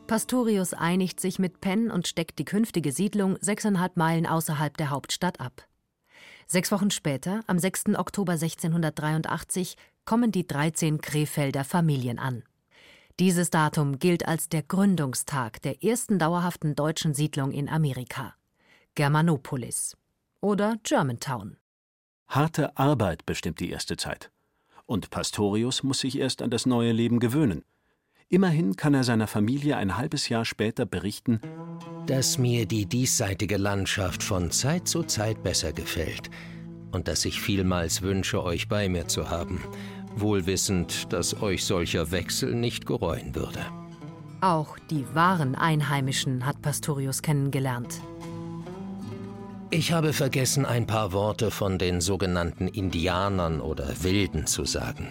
Pastorius 0.08 0.74
einigt 0.74 1.20
sich 1.20 1.38
mit 1.38 1.62
Penn 1.62 1.92
und 1.92 2.08
steckt 2.08 2.40
die 2.40 2.46
künftige 2.46 2.92
Siedlung 2.92 3.38
sechseinhalb 3.42 3.96
Meilen 3.96 4.26
außerhalb 4.26 4.76
der 4.76 4.90
Hauptstadt 4.90 5.40
ab. 5.40 5.69
Sechs 6.52 6.72
Wochen 6.72 6.90
später, 6.90 7.44
am 7.46 7.60
6. 7.60 7.90
Oktober 7.96 8.32
1683, 8.32 9.76
kommen 10.04 10.32
die 10.32 10.48
13 10.48 11.00
Krefelder 11.00 11.64
Familien 11.64 12.18
an. 12.18 12.42
Dieses 13.20 13.52
Datum 13.52 14.00
gilt 14.00 14.28
als 14.28 14.50
der 14.50 14.64
Gründungstag 14.64 15.62
der 15.62 15.84
ersten 15.84 16.18
dauerhaften 16.18 16.74
deutschen 16.74 17.14
Siedlung 17.14 17.52
in 17.52 17.70
Amerika, 17.70 18.34
Germanopolis 18.96 19.96
oder 20.42 20.78
Germantown. 20.82 21.58
Harte 22.28 22.76
Arbeit 22.76 23.28
bestimmt 23.28 23.60
die 23.60 23.70
erste 23.70 23.96
Zeit. 23.96 24.32
Und 24.88 25.12
Pastorius 25.12 25.84
muss 25.84 26.00
sich 26.00 26.18
erst 26.18 26.42
an 26.42 26.50
das 26.50 26.66
neue 26.66 26.94
Leben 26.94 27.20
gewöhnen. 27.20 27.64
Immerhin 28.32 28.76
kann 28.76 28.94
er 28.94 29.04
seiner 29.04 29.26
Familie 29.26 29.76
ein 29.78 29.98
halbes 29.98 30.30
Jahr 30.30 30.46
später 30.46 30.86
berichten, 30.86 31.42
dass 32.06 32.38
mir 32.38 32.68
die 32.68 32.86
diesseitige 32.86 33.58
Landschaft 33.58 34.22
von 34.22 34.52
Zeit 34.52 34.88
zu 34.88 35.02
Zeit 35.02 35.42
besser 35.42 35.74
gefällt 35.74 36.30
und 36.92 37.08
dass 37.08 37.26
ich 37.26 37.42
vielmals 37.42 38.04
wünsche, 38.04 38.44
euch 38.44 38.68
bei 38.68 38.88
mir 38.88 39.08
zu 39.08 39.32
haben, 39.32 39.64
wohl 40.16 40.46
wissend, 40.46 41.12
dass 41.12 41.42
euch 41.42 41.66
solcher 41.66 42.12
Wechsel 42.12 42.54
nicht 42.54 42.86
gereuen 42.86 43.34
würde. 43.34 43.66
Auch 44.42 44.78
die 44.92 45.06
wahren 45.16 45.56
Einheimischen 45.56 46.46
hat 46.46 46.62
Pastorius 46.62 47.24
kennengelernt. 47.24 48.00
Ich 49.72 49.92
habe 49.92 50.14
vergessen, 50.14 50.68
ein 50.68 50.86
paar 50.86 51.14
Worte 51.14 51.50
von 51.50 51.80
den 51.80 52.00
sogenannten 52.00 52.68
Indianern 52.68 53.60
oder 53.60 54.04
Wilden 54.04 54.46
zu 54.46 54.66
sagen. 54.66 55.10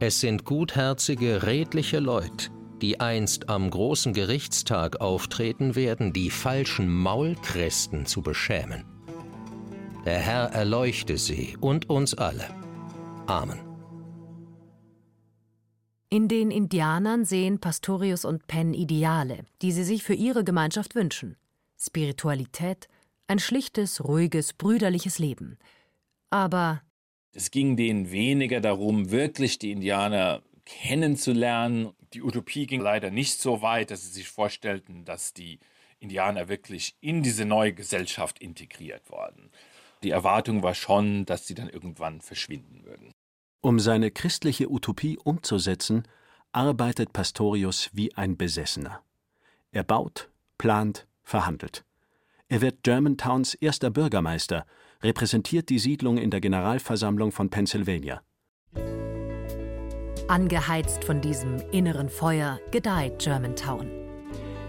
Es 0.00 0.20
sind 0.20 0.44
gutherzige, 0.44 1.44
redliche 1.44 2.00
Leute, 2.00 2.50
die 2.82 3.00
einst 3.00 3.48
am 3.48 3.70
großen 3.70 4.12
Gerichtstag 4.12 5.00
auftreten 5.00 5.76
werden, 5.76 6.12
die 6.12 6.30
falschen 6.30 6.92
Maulchristen 6.92 8.04
zu 8.04 8.20
beschämen. 8.20 8.84
Der 10.04 10.18
Herr 10.18 10.50
erleuchte 10.50 11.16
sie 11.16 11.56
und 11.60 11.88
uns 11.88 12.14
alle. 12.14 12.48
Amen. 13.26 13.60
In 16.10 16.28
den 16.28 16.50
Indianern 16.50 17.24
sehen 17.24 17.58
Pastorius 17.58 18.24
und 18.24 18.46
Penn 18.46 18.74
Ideale, 18.74 19.46
die 19.62 19.72
sie 19.72 19.84
sich 19.84 20.02
für 20.02 20.14
ihre 20.14 20.44
Gemeinschaft 20.44 20.94
wünschen. 20.94 21.36
Spiritualität, 21.76 22.88
ein 23.26 23.38
schlichtes, 23.38 24.04
ruhiges, 24.04 24.52
brüderliches 24.52 25.18
Leben. 25.18 25.58
Aber 26.30 26.82
es 27.34 27.50
ging 27.50 27.76
denen 27.76 28.10
weniger 28.10 28.60
darum, 28.60 29.10
wirklich 29.10 29.58
die 29.58 29.72
Indianer 29.72 30.42
kennenzulernen. 30.64 31.92
Die 32.12 32.22
Utopie 32.22 32.66
ging 32.66 32.80
leider 32.80 33.10
nicht 33.10 33.40
so 33.40 33.60
weit, 33.60 33.90
dass 33.90 34.02
sie 34.02 34.12
sich 34.12 34.28
vorstellten, 34.28 35.04
dass 35.04 35.34
die 35.34 35.58
Indianer 35.98 36.48
wirklich 36.48 36.96
in 37.00 37.22
diese 37.22 37.44
neue 37.44 37.72
Gesellschaft 37.72 38.38
integriert 38.38 39.10
wurden. 39.10 39.50
Die 40.02 40.10
Erwartung 40.10 40.62
war 40.62 40.74
schon, 40.74 41.24
dass 41.24 41.46
sie 41.46 41.54
dann 41.54 41.68
irgendwann 41.68 42.20
verschwinden 42.20 42.84
würden. 42.84 43.12
Um 43.60 43.78
seine 43.78 44.10
christliche 44.10 44.70
Utopie 44.70 45.18
umzusetzen, 45.18 46.06
arbeitet 46.52 47.12
Pastorius 47.12 47.90
wie 47.94 48.14
ein 48.14 48.36
Besessener. 48.36 49.02
Er 49.72 49.82
baut, 49.82 50.30
plant, 50.58 51.06
verhandelt. 51.22 51.84
Er 52.48 52.60
wird 52.60 52.82
Germantowns 52.82 53.54
erster 53.54 53.90
Bürgermeister 53.90 54.66
repräsentiert 55.04 55.68
die 55.68 55.78
Siedlung 55.78 56.16
in 56.16 56.30
der 56.30 56.40
Generalversammlung 56.40 57.30
von 57.30 57.50
Pennsylvania. 57.50 58.22
Angeheizt 60.26 61.04
von 61.04 61.20
diesem 61.20 61.62
inneren 61.70 62.08
Feuer 62.08 62.58
gedeiht 62.70 63.18
Germantown. 63.18 63.90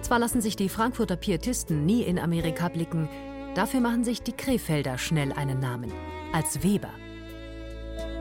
Zwar 0.02 0.20
lassen 0.20 0.42
sich 0.42 0.58
die 0.58 0.70
Frankfurter 0.70 1.16
Pietisten 1.16 1.86
nie 1.86 2.04
in 2.04 2.20
Amerika 2.20 2.68
blicken, 2.68 3.08
dafür 3.56 3.80
machen 3.80 4.04
sich 4.04 4.22
die 4.22 4.34
Krefelder 4.34 4.98
schnell 4.98 5.32
einen 5.32 5.60
Namen 5.60 5.92
als 6.34 6.62
Weber. 6.62 6.92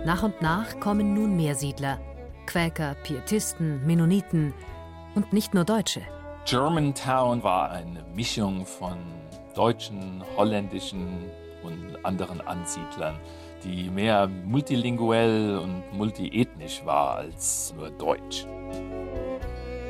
Nach 0.06 0.22
und 0.22 0.40
nach 0.40 0.78
kommen 0.78 1.12
nun 1.12 1.36
mehr 1.36 1.56
Siedler, 1.56 2.00
Quäker, 2.46 2.94
Pietisten, 3.02 3.84
Mennoniten 3.84 4.54
und 5.16 5.32
nicht 5.32 5.52
nur 5.52 5.64
Deutsche. 5.64 6.02
Germantown 6.46 7.42
war 7.42 7.72
eine 7.72 8.04
Mischung 8.14 8.64
von 8.64 8.98
deutschen, 9.54 10.22
holländischen, 10.36 11.30
und 11.64 12.04
anderen 12.04 12.40
Ansiedlern, 12.40 13.18
die 13.64 13.90
mehr 13.90 14.28
multilinguell 14.28 15.58
und 15.58 15.92
multiethnisch 15.92 16.84
war 16.84 17.16
als 17.16 17.74
nur 17.76 17.90
deutsch. 17.90 18.46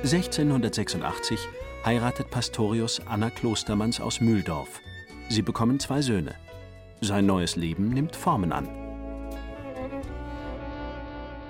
1686 0.03 1.41
heiratet 1.85 2.31
Pastorius 2.31 3.01
Anna 3.07 3.31
Klostermanns 3.31 4.01
aus 4.01 4.21
Mühldorf. 4.21 4.81
Sie 5.29 5.43
bekommen 5.43 5.81
zwei 5.81 6.03
Söhne. 6.03 6.35
Sein 7.01 7.27
neues 7.27 7.57
Leben 7.57 7.89
nimmt 7.89 8.15
Formen 8.15 8.53
an. 8.53 8.69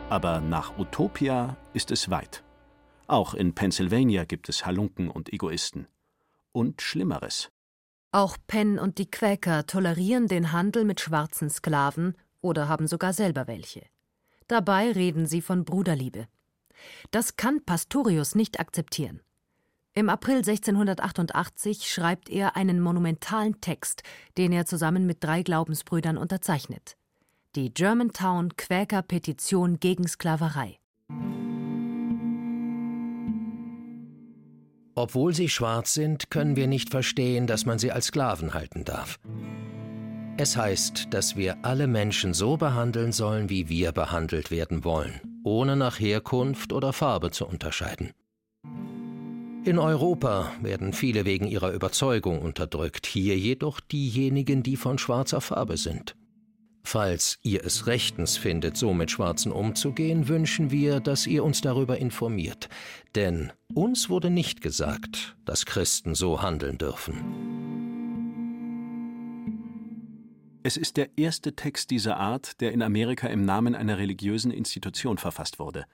Aber 0.09 0.41
nach 0.41 0.79
Utopia 0.79 1.57
ist 1.73 1.91
es 1.91 2.11
weit. 2.11 2.45
Auch 3.07 3.35
in 3.35 3.55
Pennsylvania 3.55 4.25
gibt 4.25 4.49
es 4.49 4.65
Halunken 4.65 5.11
und 5.11 5.33
Egoisten. 5.33 5.89
Und 6.53 6.81
Schlimmeres. 6.81 7.51
Auch 8.15 8.37
Penn 8.47 8.79
und 8.79 8.99
die 8.99 9.11
Quäker 9.11 9.67
tolerieren 9.67 10.29
den 10.29 10.53
Handel 10.53 10.85
mit 10.85 11.01
schwarzen 11.01 11.51
Sklaven 11.51 12.15
oder 12.41 12.69
haben 12.69 12.87
sogar 12.87 13.13
selber 13.13 13.49
welche. 13.49 13.85
Dabei 14.47 14.93
reden 14.93 15.27
sie 15.27 15.41
von 15.43 15.65
Bruderliebe. 15.65 16.29
Das 17.11 17.35
kann 17.35 17.65
Pastorius 17.65 18.37
nicht 18.37 18.61
akzeptieren. 18.61 19.21
Im 19.95 20.09
April 20.09 20.37
1688 20.37 21.91
schreibt 21.91 22.31
er 22.31 22.55
einen 22.55 22.81
monumentalen 22.81 23.61
Text, 23.61 24.05
den 24.39 24.53
er 24.53 24.65
zusammen 24.65 25.07
mit 25.07 25.25
drei 25.25 25.43
Glaubensbrüdern 25.43 26.17
unterzeichnet. 26.17 26.97
Die 27.57 27.75
Germantown 27.75 28.55
Quäker 28.57 29.03
Petition 29.03 29.81
gegen 29.81 30.07
Sklaverei. 30.07 30.79
Obwohl 34.95 35.35
sie 35.35 35.49
schwarz 35.49 35.95
sind, 35.95 36.31
können 36.31 36.57
wir 36.57 36.67
nicht 36.67 36.91
verstehen, 36.91 37.47
dass 37.47 37.67
man 37.67 37.79
sie 37.79 37.91
als 37.91 38.07
Sklaven 38.07 38.55
halten 38.55 38.85
darf. 38.85 39.19
Es 40.37 40.57
heißt, 40.57 41.09
dass 41.11 41.37
wir 41.37 41.59
alle 41.63 41.87
Menschen 41.87 42.35
so 42.35 42.57
behandeln 42.57 43.13
sollen, 43.13 43.51
wie 43.51 43.69
wir 43.69 43.93
behandelt 43.93 44.51
werden 44.51 44.85
wollen, 44.85 45.21
ohne 45.45 45.77
nach 45.77 46.01
Herkunft 46.01 46.73
oder 46.73 46.93
Farbe 46.93 47.31
zu 47.31 47.47
unterscheiden. 47.47 48.13
In 49.65 49.79
Europa 49.79 50.53
werden 50.61 50.93
viele 50.93 51.25
wegen 51.25 51.47
ihrer 51.47 51.73
Überzeugung 51.73 52.41
unterdrückt, 52.43 53.07
hier 53.07 53.39
jedoch 53.39 53.81
diejenigen, 53.81 54.63
die 54.63 54.77
von 54.77 54.99
schwarzer 54.99 55.41
Farbe 55.41 55.77
sind. 55.77 56.17
Falls 56.87 57.39
ihr 57.43 57.65
es 57.65 57.87
rechtens 57.87 58.37
findet, 58.37 58.77
so 58.77 58.93
mit 58.93 59.11
Schwarzen 59.11 59.51
umzugehen, 59.53 60.29
wünschen 60.29 60.71
wir, 60.71 61.01
dass 61.01 61.27
ihr 61.27 61.43
uns 61.43 61.63
darüber 61.63 61.99
informiert. 61.99 62.69
Denn 63.15 63.53
uns 63.73 64.11
wurde 64.11 64.29
nicht 64.29 64.61
gesagt, 64.61 65.35
dass 65.47 65.65
Christen 65.65 66.15
so 66.15 66.43
handeln 66.43 66.77
dürfen. 66.77 67.65
Es 70.63 70.77
ist 70.77 70.97
der 70.99 71.09
erste 71.17 71.57
Text 71.57 71.91
dieser 71.91 72.19
Art, 72.19 72.61
der 72.61 72.73
in 72.73 72.83
Amerika 72.83 73.29
im 73.29 73.45
Namen 73.45 73.75
einer 73.75 73.99
religiösen 73.99 74.51
Institution 74.51 75.19
verfasst 75.19 75.59
wurde. 75.59 75.87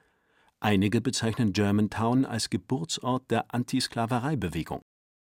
Einige 0.58 1.00
bezeichnen 1.00 1.52
Germantown 1.52 2.24
als 2.24 2.50
Geburtsort 2.50 3.30
der 3.30 3.54
Antisklavereibewegung. 3.54 4.82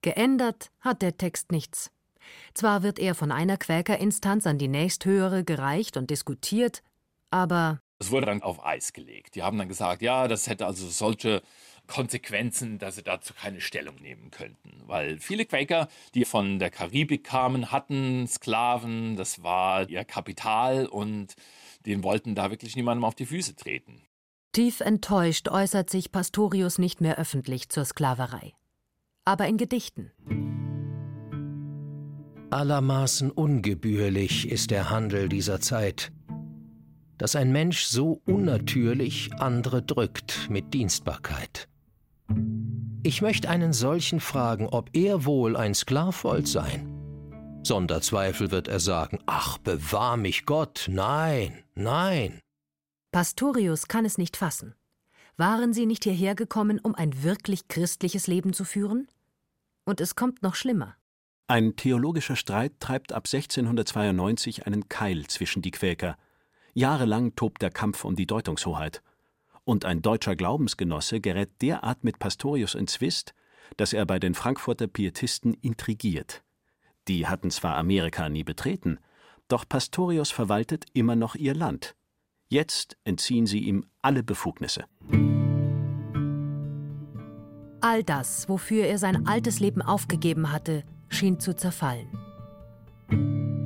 Geändert 0.01 0.71
hat 0.79 1.01
der 1.01 1.17
Text 1.17 1.51
nichts. 1.51 1.91
Zwar 2.53 2.83
wird 2.83 3.00
er 3.00 3.15
von 3.15 3.31
einer 3.31 3.57
Quäkerinstanz 3.57 4.48
an 4.48 4.57
die 4.57 4.67
nächsthöhere 4.67 5.43
gereicht 5.43 5.98
und 5.98 6.09
diskutiert, 6.09 6.83
aber 7.31 7.79
es 8.00 8.12
wurde 8.12 8.27
dann 8.27 8.41
auf 8.41 8.65
Eis 8.65 8.93
gelegt. 8.93 9.36
Die 9.36 9.43
haben 9.43 9.57
dann 9.57 9.67
gesagt, 9.67 10.01
ja, 10.01 10.27
das 10.27 10.48
hätte 10.48 10.65
also 10.65 10.88
solche 10.88 11.41
Konsequenzen, 11.88 12.79
dass 12.79 12.95
sie 12.95 13.03
dazu 13.03 13.33
keine 13.33 13.59
Stellung 13.59 13.95
nehmen 13.95 14.31
könnten. 14.31 14.83
Weil 14.86 15.19
viele 15.19 15.45
Quaker, 15.45 15.89
die 16.15 16.24
von 16.24 16.59
der 16.59 16.69
Karibik 16.69 17.25
kamen, 17.25 17.71
hatten 17.71 18.25
Sklaven, 18.27 19.17
das 19.17 19.43
war 19.43 19.89
ihr 19.89 20.05
Kapital 20.05 20.86
und 20.86 21.36
den 21.86 22.03
wollten 22.03 22.36
da 22.36 22.51
wirklich 22.51 22.75
niemandem 22.75 23.03
auf 23.03 23.15
die 23.15 23.25
Füße 23.25 23.55
treten. 23.55 24.01
Tief 24.53 24.79
enttäuscht 24.79 25.50
äußert 25.50 25.89
sich 25.89 26.12
Pastorius 26.12 26.79
nicht 26.79 27.01
mehr 27.01 27.17
öffentlich 27.17 27.69
zur 27.69 27.86
Sklaverei, 27.86 28.53
aber 29.25 29.48
in 29.48 29.57
Gedichten. 29.57 30.12
Allermaßen 32.51 33.29
ungebührlich 33.29 34.49
ist 34.49 34.71
der 34.71 34.89
Handel 34.89 35.29
dieser 35.29 35.61
Zeit, 35.61 36.11
dass 37.19 37.35
ein 37.35 37.51
Mensch 37.51 37.83
so 37.83 38.21
unnatürlich 38.25 39.29
andere 39.37 39.83
drückt 39.83 40.49
mit 40.49 40.73
Dienstbarkeit. 40.73 41.69
Ich 43.03 43.21
möchte 43.21 43.49
einen 43.49 43.71
solchen 43.71 44.19
fragen, 44.19 44.67
ob 44.67 44.89
er 44.93 45.25
wohl 45.25 45.55
ein 45.55 45.75
Sklav 45.75 46.23
wollt 46.23 46.47
sein. 46.47 46.95
Sonder 47.63 48.01
Zweifel 48.01 48.49
wird 48.49 48.67
er 48.67 48.79
sagen, 48.79 49.19
ach, 49.27 49.59
bewahr 49.59 50.17
mich 50.17 50.45
Gott, 50.45 50.87
nein, 50.89 51.63
nein. 51.75 52.39
Pastorius 53.11 53.87
kann 53.87 54.05
es 54.05 54.17
nicht 54.17 54.37
fassen. 54.37 54.73
Waren 55.37 55.71
sie 55.71 55.85
nicht 55.85 56.03
hierher 56.03 56.33
gekommen, 56.33 56.79
um 56.79 56.95
ein 56.95 57.21
wirklich 57.23 57.67
christliches 57.67 58.25
Leben 58.25 58.53
zu 58.53 58.65
führen? 58.65 59.07
Und 59.85 60.01
es 60.01 60.15
kommt 60.15 60.41
noch 60.41 60.55
schlimmer. 60.55 60.95
Ein 61.49 61.75
theologischer 61.75 62.35
Streit 62.35 62.73
treibt 62.79 63.11
ab 63.11 63.25
1692 63.25 64.67
einen 64.67 64.87
Keil 64.87 65.25
zwischen 65.25 65.63
die 65.63 65.71
Quäker. 65.71 66.15
Jahrelang 66.75 67.35
tobt 67.35 67.63
der 67.63 67.71
Kampf 67.71 68.05
um 68.05 68.15
die 68.15 68.27
Deutungshoheit. 68.27 69.01
Und 69.63 69.83
ein 69.83 70.03
deutscher 70.03 70.35
Glaubensgenosse 70.35 71.19
gerät 71.21 71.49
derart 71.63 72.03
mit 72.03 72.19
Pastorius 72.19 72.75
in 72.75 72.85
Zwist, 72.85 73.33
dass 73.77 73.93
er 73.93 74.05
bei 74.05 74.19
den 74.19 74.35
Frankfurter 74.35 74.85
Pietisten 74.85 75.55
intrigiert. 75.55 76.43
Die 77.07 77.25
hatten 77.25 77.49
zwar 77.49 77.77
Amerika 77.77 78.29
nie 78.29 78.43
betreten, 78.43 78.99
doch 79.47 79.67
Pastorius 79.67 80.29
verwaltet 80.29 80.85
immer 80.93 81.15
noch 81.15 81.33
ihr 81.33 81.55
Land. 81.55 81.95
Jetzt 82.49 82.95
entziehen 83.05 83.47
sie 83.47 83.61
ihm 83.61 83.87
alle 84.03 84.21
Befugnisse. 84.21 84.85
All 87.81 88.03
das, 88.03 88.47
wofür 88.47 88.85
er 88.85 88.99
sein 88.99 89.25
altes 89.25 89.59
Leben 89.59 89.81
aufgegeben 89.81 90.51
hatte, 90.51 90.83
schien 91.09 91.39
zu 91.39 91.55
zerfallen. 91.55 92.07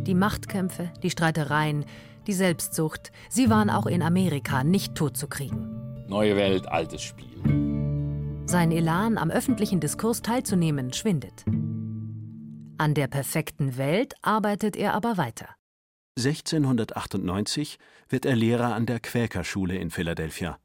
Die 0.05 0.15
Machtkämpfe, 0.15 0.91
die 1.01 1.09
Streitereien, 1.09 1.85
die 2.27 2.33
Selbstsucht, 2.33 3.12
sie 3.29 3.50
waren 3.50 3.70
auch 3.70 3.85
in 3.85 4.01
Amerika 4.01 4.63
nicht 4.63 4.96
totzukriegen. 4.96 6.05
Neue 6.07 6.35
Welt, 6.35 6.68
altes 6.68 7.01
Spiel. 7.01 7.27
Sein 8.46 8.72
Elan, 8.72 9.18
am 9.18 9.31
öffentlichen 9.31 9.79
Diskurs 9.79 10.22
teilzunehmen, 10.22 10.94
schwindet. 10.94 11.46
An 12.77 12.94
der 12.94 13.07
perfekten 13.07 13.77
Welt 13.77 14.13
arbeitet 14.22 14.75
er 14.75 14.94
aber 14.94 15.18
weiter. 15.18 15.48
1698 16.18 17.79
wird 18.09 18.25
er 18.25 18.35
Lehrer 18.35 18.75
an 18.75 18.85
der 18.85 19.00
Quäkerschule 19.00 19.75
in 19.75 19.89
Philadelphia. 19.89 20.59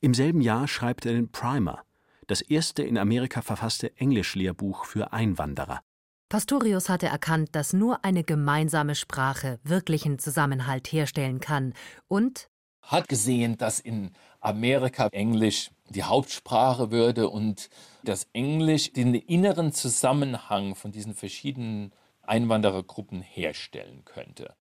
Im 0.00 0.14
selben 0.14 0.40
Jahr 0.40 0.66
schreibt 0.66 1.06
er 1.06 1.12
den 1.12 1.30
Primer, 1.30 1.84
das 2.26 2.40
erste 2.40 2.82
in 2.82 2.98
Amerika 2.98 3.42
verfasste 3.42 3.96
Englischlehrbuch 3.96 4.84
für 4.84 5.12
Einwanderer. 5.12 5.80
Pastorius 6.28 6.90
hatte 6.90 7.06
erkannt, 7.06 7.50
dass 7.52 7.72
nur 7.72 8.04
eine 8.04 8.22
gemeinsame 8.22 8.94
Sprache 8.94 9.58
wirklichen 9.64 10.18
Zusammenhalt 10.18 10.86
herstellen 10.88 11.40
kann 11.40 11.72
und 12.06 12.50
hat 12.82 13.08
gesehen, 13.08 13.56
dass 13.56 13.80
in 13.80 14.10
Amerika 14.40 15.06
Englisch 15.12 15.70
die 15.88 16.04
Hauptsprache 16.04 16.90
würde 16.90 17.30
und 17.30 17.70
dass 18.04 18.26
Englisch 18.34 18.92
den 18.92 19.14
inneren 19.14 19.72
Zusammenhang 19.72 20.74
von 20.74 20.92
diesen 20.92 21.14
verschiedenen 21.14 21.92
Einwanderergruppen 22.22 23.22
herstellen 23.22 24.04
könnte. 24.04 24.54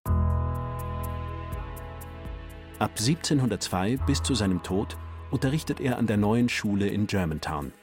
Ab 2.80 2.92
1702 2.92 3.98
bis 4.06 4.24
zu 4.24 4.36
seinem 4.36 4.64
Tod 4.64 4.98
unterrichtet 5.32 5.82
er 5.82 5.98
an 5.98 6.08
der 6.08 6.18
neuen 6.18 6.48
Schule 6.48 6.88
in 6.88 7.08
Germantown. 7.08 7.74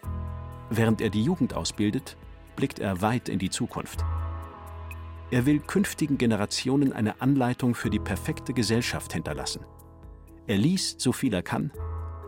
Während 0.71 1.03
er 1.03 1.11
die 1.11 1.23
Jugend 1.23 1.53
ausbildet, 1.53 2.17
blickt 2.57 2.79
er 2.79 3.03
weit 3.03 3.29
in 3.29 3.39
die 3.39 3.51
Zukunft. 3.51 4.05
Er 5.31 5.47
will 5.47 5.61
künftigen 5.61 6.19
Generationen 6.19 6.93
eine 6.93 7.21
Anleitung 7.21 7.75
für 7.75 7.91
die 7.91 7.99
perfekte 7.99 8.53
Gesellschaft 8.53 9.13
hinterlassen. 9.13 9.65
Er 10.47 10.59
liest, 10.59 11.01
so 11.01 11.13
viel 11.13 11.33
er 11.35 11.43
kann, 11.43 11.73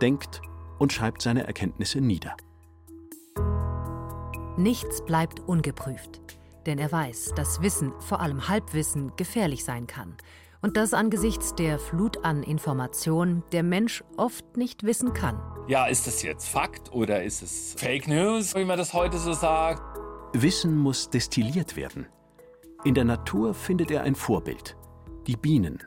denkt 0.00 0.40
und 0.78 0.92
schreibt 0.92 1.22
seine 1.22 1.46
Erkenntnisse 1.46 2.00
nieder. 2.00 2.36
Nichts 4.56 5.04
bleibt 5.04 5.40
ungeprüft, 5.40 6.20
denn 6.64 6.78
er 6.78 6.90
weiß, 6.90 7.32
dass 7.36 7.60
Wissen, 7.60 7.92
vor 8.00 8.20
allem 8.20 8.48
Halbwissen, 8.48 9.12
gefährlich 9.16 9.64
sein 9.64 9.86
kann 9.86 10.16
und 10.62 10.76
dass 10.76 10.94
angesichts 10.94 11.54
der 11.54 11.78
Flut 11.78 12.24
an 12.24 12.42
Informationen 12.42 13.44
der 13.52 13.62
Mensch 13.62 14.02
oft 14.16 14.56
nicht 14.56 14.82
wissen 14.84 15.12
kann. 15.12 15.40
Ja, 15.68 15.86
ist 15.86 16.06
das 16.06 16.22
jetzt 16.22 16.48
Fakt 16.48 16.92
oder 16.92 17.22
ist 17.22 17.42
es 17.42 17.74
Fake 17.76 18.08
News, 18.08 18.54
wie 18.54 18.64
man 18.64 18.78
das 18.78 18.94
heute 18.94 19.18
so 19.18 19.32
sagt? 19.32 19.82
Wissen 20.42 20.77
muss 20.77 21.11
destilliert 21.11 21.77
werden. 21.77 22.07
In 22.85 22.94
der 22.94 23.05
Natur 23.05 23.55
findet 23.55 23.90
er 23.90 24.03
ein 24.03 24.14
Vorbild. 24.14 24.77
Die 25.27 25.37
Bienen. 25.37 25.83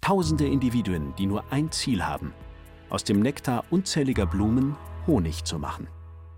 Tausende 0.00 0.46
Individuen, 0.46 1.14
die 1.16 1.26
nur 1.26 1.52
ein 1.52 1.70
Ziel 1.72 2.04
haben, 2.04 2.32
aus 2.88 3.04
dem 3.04 3.20
Nektar 3.20 3.64
unzähliger 3.70 4.26
Blumen 4.26 4.76
Honig 5.06 5.44
zu 5.44 5.58
machen. 5.58 5.88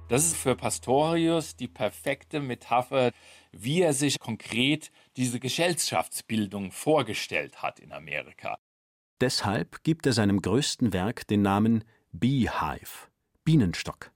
Das 0.09 0.27
ist 0.27 0.37
für 0.37 0.57
Pastorius 0.57 1.57
die 1.57 1.69
perfekte 1.69 2.41
Metapher, 2.41 3.13
wie 3.51 3.81
er 3.81 3.95
sich 3.95 4.19
konkret 4.19 4.91
diese 5.17 5.41
Gesellschaftsbildung 5.41 6.71
vorgestellt 6.71 7.63
hat 7.63 7.81
in 7.81 7.93
Amerika. 7.93 8.59
Deshalb 9.21 9.83
gibt 9.85 10.05
er 10.07 10.13
seinem 10.13 10.43
größten 10.43 10.93
Werk 10.93 11.27
den 11.29 11.43
Namen 11.43 11.85
Beehive, 12.13 13.09
Bienenstock. 13.45 14.11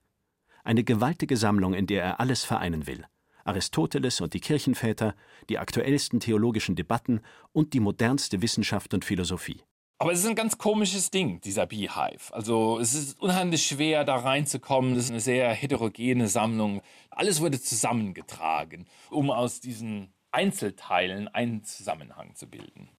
Eine 0.64 0.84
gewaltige 0.84 1.36
Sammlung, 1.36 1.74
in 1.74 1.86
der 1.86 2.02
er 2.02 2.20
alles 2.20 2.44
vereinen 2.44 2.86
will. 2.86 3.06
Aristoteles 3.46 4.20
und 4.20 4.34
die 4.34 4.40
Kirchenväter, 4.40 5.14
die 5.48 5.58
aktuellsten 5.58 6.20
theologischen 6.20 6.76
Debatten 6.76 7.20
und 7.52 7.72
die 7.74 7.80
modernste 7.80 8.42
Wissenschaft 8.42 8.94
und 8.94 9.04
Philosophie. 9.04 9.62
Aber 9.98 10.12
es 10.12 10.20
ist 10.20 10.26
ein 10.26 10.34
ganz 10.34 10.58
komisches 10.58 11.10
Ding, 11.10 11.40
dieser 11.40 11.66
Beehive. 11.66 12.32
Also 12.32 12.78
es 12.78 12.92
ist 12.94 13.18
unheimlich 13.18 13.66
schwer, 13.66 14.04
da 14.04 14.16
reinzukommen. 14.16 14.94
Das 14.94 15.04
ist 15.04 15.10
eine 15.10 15.20
sehr 15.20 15.48
heterogene 15.50 16.28
Sammlung. 16.28 16.82
Alles 17.10 17.40
wurde 17.40 17.60
zusammengetragen, 17.60 18.86
um 19.08 19.30
aus 19.30 19.60
diesen 19.60 20.12
Einzelteilen 20.32 21.28
einen 21.28 21.64
Zusammenhang 21.64 22.34
zu 22.34 22.46
bilden. 22.46 22.90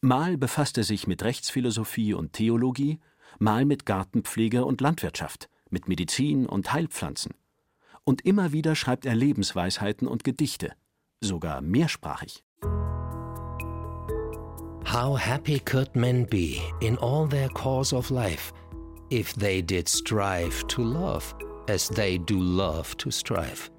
Mal 0.00 0.36
befasst 0.36 0.76
er 0.76 0.84
sich 0.84 1.06
mit 1.06 1.22
Rechtsphilosophie 1.22 2.14
und 2.14 2.32
Theologie, 2.32 2.98
mal 3.38 3.64
mit 3.64 3.86
Gartenpflege 3.86 4.64
und 4.64 4.80
Landwirtschaft, 4.80 5.48
mit 5.68 5.86
Medizin 5.86 6.46
und 6.46 6.72
Heilpflanzen 6.72 7.34
und 8.10 8.26
immer 8.26 8.50
wieder 8.50 8.74
schreibt 8.74 9.06
er 9.06 9.14
Lebensweisheiten 9.14 10.08
und 10.08 10.24
Gedichte, 10.24 10.72
sogar 11.20 11.60
mehrsprachig. 11.60 12.42
How 14.84 15.16
happy 15.16 15.60
could 15.60 15.94
men 15.94 16.26
be 16.26 16.56
in 16.80 16.98
all 16.98 17.28
their 17.28 17.48
course 17.50 17.94
of 17.94 18.10
life 18.10 18.52
if 19.12 19.32
they 19.34 19.62
did 19.62 19.88
strive 19.88 20.66
to 20.66 20.82
love 20.82 21.36
as 21.68 21.88
they 21.88 22.18
do 22.18 22.34
love 22.34 22.96
to 22.96 23.12
strive? 23.12 23.70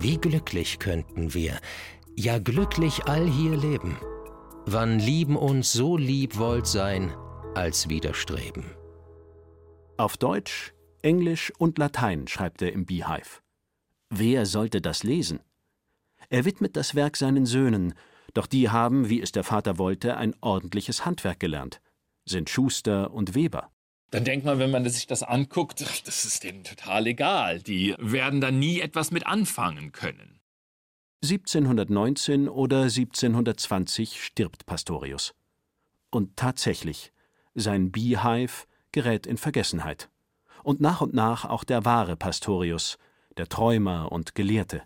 Wie 0.00 0.16
glücklich 0.16 0.80
könnten 0.80 1.34
wir, 1.34 1.60
ja 2.16 2.40
glücklich 2.40 3.04
all 3.06 3.28
hier 3.28 3.56
leben, 3.56 3.96
wann 4.66 4.98
lieben 4.98 5.36
uns 5.36 5.72
so 5.72 5.96
lieb 5.96 6.36
wollt 6.38 6.66
sein, 6.66 7.14
als 7.54 7.88
widerstreben. 7.88 8.64
Auf 9.96 10.16
Deutsch 10.16 10.74
Englisch 11.02 11.52
und 11.58 11.78
Latein 11.78 12.28
schreibt 12.28 12.62
er 12.62 12.72
im 12.72 12.86
Beehive. 12.86 13.40
Wer 14.08 14.46
sollte 14.46 14.80
das 14.80 15.02
lesen? 15.02 15.40
Er 16.28 16.44
widmet 16.44 16.76
das 16.76 16.94
Werk 16.94 17.16
seinen 17.16 17.46
Söhnen, 17.46 17.94
doch 18.34 18.46
die 18.46 18.70
haben, 18.70 19.08
wie 19.08 19.20
es 19.20 19.32
der 19.32 19.44
Vater 19.44 19.78
wollte, 19.78 20.16
ein 20.16 20.34
ordentliches 20.40 21.04
Handwerk 21.04 21.40
gelernt, 21.40 21.80
sind 22.24 22.48
Schuster 22.48 23.12
und 23.12 23.34
Weber. 23.34 23.70
Dann 24.10 24.24
denkt 24.24 24.44
man, 24.44 24.58
wenn 24.58 24.70
man 24.70 24.88
sich 24.88 25.06
das 25.06 25.22
anguckt, 25.22 25.80
das 25.80 26.24
ist 26.24 26.44
denen 26.44 26.64
total 26.64 27.06
egal. 27.06 27.60
Die 27.60 27.94
werden 27.98 28.40
da 28.40 28.50
nie 28.50 28.80
etwas 28.80 29.10
mit 29.10 29.26
anfangen 29.26 29.92
können. 29.92 30.40
1719 31.22 32.48
oder 32.48 32.82
1720 32.82 34.22
stirbt 34.22 34.66
Pastorius. 34.66 35.34
Und 36.10 36.36
tatsächlich, 36.36 37.12
sein 37.54 37.90
Beehive 37.90 38.66
gerät 38.92 39.26
in 39.26 39.38
Vergessenheit. 39.38 40.10
Und 40.64 40.80
nach 40.80 41.00
und 41.00 41.14
nach 41.14 41.44
auch 41.44 41.64
der 41.64 41.84
wahre 41.84 42.16
Pastorius, 42.16 42.98
der 43.36 43.48
Träumer 43.48 44.12
und 44.12 44.34
Gelehrte. 44.34 44.82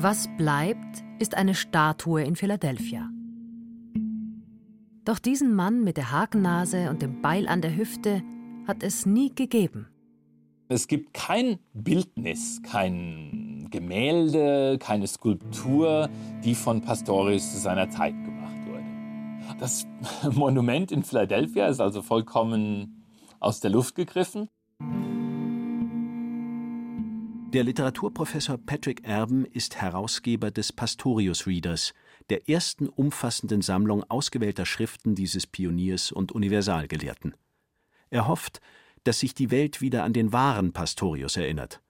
Was 0.00 0.28
bleibt, 0.36 1.04
ist 1.18 1.34
eine 1.34 1.54
Statue 1.54 2.22
in 2.22 2.36
Philadelphia. 2.36 3.10
Doch 5.04 5.18
diesen 5.18 5.54
Mann 5.54 5.82
mit 5.82 5.96
der 5.96 6.12
Hakennase 6.12 6.90
und 6.90 7.02
dem 7.02 7.22
Beil 7.22 7.48
an 7.48 7.62
der 7.62 7.74
Hüfte 7.76 8.22
hat 8.66 8.82
es 8.82 9.06
nie 9.06 9.34
gegeben. 9.34 9.88
Es 10.68 10.86
gibt 10.86 11.14
kein 11.14 11.58
Bildnis, 11.72 12.60
kein 12.62 13.68
Gemälde, 13.70 14.76
keine 14.78 15.06
Skulptur, 15.06 16.10
die 16.44 16.54
von 16.54 16.82
Pastorius 16.82 17.52
zu 17.52 17.58
seiner 17.58 17.88
Zeit. 17.88 18.14
Das 19.58 19.86
Monument 20.32 20.92
in 20.92 21.02
Philadelphia 21.02 21.66
ist 21.68 21.80
also 21.80 22.02
vollkommen 22.02 23.04
aus 23.40 23.60
der 23.60 23.70
Luft 23.70 23.94
gegriffen. 23.94 24.48
Der 27.52 27.64
Literaturprofessor 27.64 28.58
Patrick 28.58 29.04
Erben 29.04 29.46
ist 29.46 29.76
Herausgeber 29.76 30.50
des 30.50 30.70
Pastorius 30.70 31.46
Readers, 31.46 31.94
der 32.28 32.48
ersten 32.48 32.88
umfassenden 32.88 33.62
Sammlung 33.62 34.04
ausgewählter 34.04 34.66
Schriften 34.66 35.14
dieses 35.14 35.46
Pioniers 35.46 36.12
und 36.12 36.32
Universalgelehrten. 36.32 37.34
Er 38.10 38.28
hofft, 38.28 38.60
dass 39.04 39.20
sich 39.20 39.32
die 39.32 39.50
Welt 39.50 39.80
wieder 39.80 40.04
an 40.04 40.12
den 40.12 40.32
wahren 40.32 40.74
Pastorius 40.74 41.38
erinnert 41.38 41.80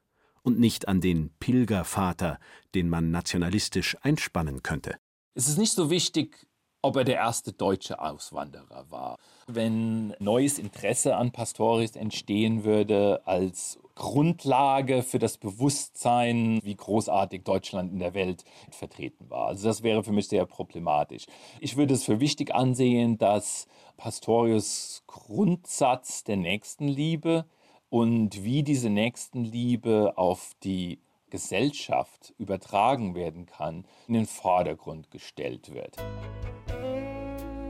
und 0.43 0.61
nicht 0.61 0.87
an 0.87 1.01
den 1.01 1.31
Pilgervater, 1.41 2.39
den 2.77 2.89
man 2.89 3.11
nationalistisch 3.11 3.97
einspannen 4.03 4.63
könnte. 4.63 4.97
Es 5.35 5.49
ist 5.49 5.59
nicht 5.59 5.73
so 5.73 5.91
wichtig, 5.91 6.48
ob 6.83 6.97
er 6.97 7.05
der 7.05 7.17
erste 7.17 7.53
deutsche 7.53 8.01
Auswanderer 8.01 8.87
war. 8.91 9.19
Wenn 9.47 10.15
neues 10.21 10.59
Interesse 10.59 11.17
an 11.17 11.33
Pastorius 11.33 11.97
entstehen 11.97 12.65
würde 12.65 13.23
als 13.25 13.79
Grundlage 13.95 15.03
für 15.03 15.19
das 15.19 15.39
Bewusstsein, 15.39 16.61
wie 16.63 16.77
großartig 16.77 17.43
Deutschland 17.43 17.93
in 17.93 17.99
der 17.99 18.15
Welt 18.15 18.45
vertreten 18.71 19.29
war. 19.29 19.49
Also 19.49 19.67
das 19.67 19.83
wäre 19.83 20.05
für 20.05 20.13
mich 20.13 20.29
sehr 20.29 20.47
problematisch. 20.47 21.27
Ich 21.61 21.77
würde 21.77 21.95
es 21.95 22.05
für 22.05 22.21
wichtig 22.21 22.55
ansehen, 22.55 23.19
dass 23.19 23.67
Pastorius 23.97 25.03
Grundsatz 25.09 26.23
der 26.23 26.37
Nächstenliebe 26.37 27.45
und 27.91 28.45
wie 28.45 28.63
diese 28.63 28.89
Nächstenliebe 28.89 30.13
auf 30.17 30.53
die 30.63 31.01
Gesellschaft 31.31 32.35
übertragen 32.39 33.15
werden 33.15 33.47
kann, 33.47 33.85
in 34.07 34.15
den 34.15 34.27
Vordergrund 34.27 35.11
gestellt 35.11 35.73
wird. 35.73 35.97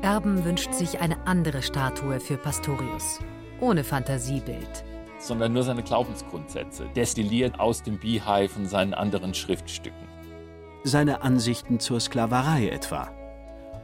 Erben 0.03 0.44
wünscht 0.44 0.73
sich 0.73 1.01
eine 1.01 1.27
andere 1.27 1.62
Statue 1.62 2.21
für 2.21 2.37
Pastorius, 2.37 3.18
ohne 3.61 3.85
Fantasiebild 3.85 4.85
sondern 5.18 5.53
nur 5.53 5.62
seine 5.62 5.83
Glaubensgrundsätze, 5.83 6.88
destilliert 6.94 7.59
aus 7.61 7.83
dem 7.83 7.99
Beehive 7.99 8.59
und 8.59 8.66
seinen 8.66 8.94
anderen 8.94 9.35
Schriftstücken. 9.35 10.09
Seine 10.85 11.23
Ansichten 11.23 11.81
zur 11.81 12.01
Sklaverei 12.01 12.68
etwa. 12.68 13.11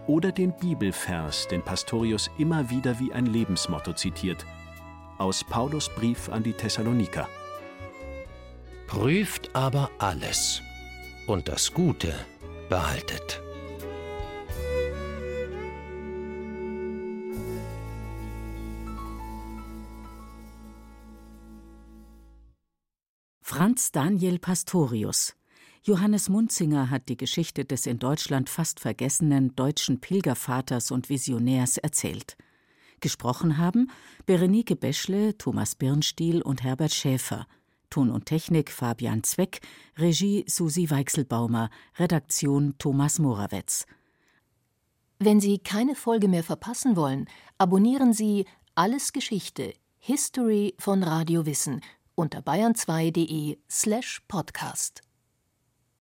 Oder 0.06 0.32
den 0.32 0.54
Bibelvers, 0.56 1.48
den 1.48 1.62
Pastorius 1.62 2.30
immer 2.38 2.70
wieder 2.70 2.98
wie 3.00 3.12
ein 3.12 3.26
Lebensmotto 3.26 3.94
zitiert, 3.94 4.44
aus 5.18 5.44
Paulus 5.44 5.88
Brief 5.88 6.28
an 6.28 6.42
die 6.42 6.52
Thessaloniker. 6.52 7.28
Prüft 8.86 9.54
aber 9.54 9.90
alles 9.98 10.62
und 11.26 11.48
das 11.48 11.72
Gute 11.72 12.14
behaltet. 12.68 13.40
Franz 23.40 23.92
Daniel 23.92 24.38
Pastorius. 24.38 25.34
Johannes 25.82 26.28
Munzinger 26.28 26.90
hat 26.90 27.08
die 27.08 27.16
Geschichte 27.16 27.64
des 27.64 27.86
in 27.86 27.98
Deutschland 27.98 28.48
fast 28.48 28.80
vergessenen 28.80 29.54
deutschen 29.54 30.00
Pilgervaters 30.00 30.90
und 30.90 31.08
Visionärs 31.08 31.78
erzählt. 31.78 32.36
Gesprochen 33.00 33.58
haben 33.58 33.90
Berenike 34.24 34.76
Beschle, 34.76 35.36
Thomas 35.36 35.74
Birnstiel 35.74 36.42
und 36.42 36.62
Herbert 36.62 36.92
Schäfer. 36.92 37.46
Ton 37.94 38.10
und 38.10 38.26
Technik 38.26 38.72
Fabian 38.72 39.22
Zweck, 39.22 39.60
Regie 39.96 40.44
Susi 40.48 40.90
Weichselbaumer, 40.90 41.70
Redaktion 41.96 42.74
Thomas 42.78 43.20
Morawetz. 43.20 43.86
Wenn 45.20 45.38
Sie 45.38 45.60
keine 45.60 45.94
Folge 45.94 46.26
mehr 46.26 46.42
verpassen 46.42 46.96
wollen, 46.96 47.28
abonnieren 47.56 48.12
Sie 48.12 48.46
Alles 48.74 49.12
Geschichte, 49.12 49.74
History 50.00 50.74
von 50.76 51.04
Radio 51.04 51.46
Wissen 51.46 51.82
unter 52.16 52.40
bayern2.de 52.40 53.58
slash 53.70 54.22
podcast. 54.26 55.03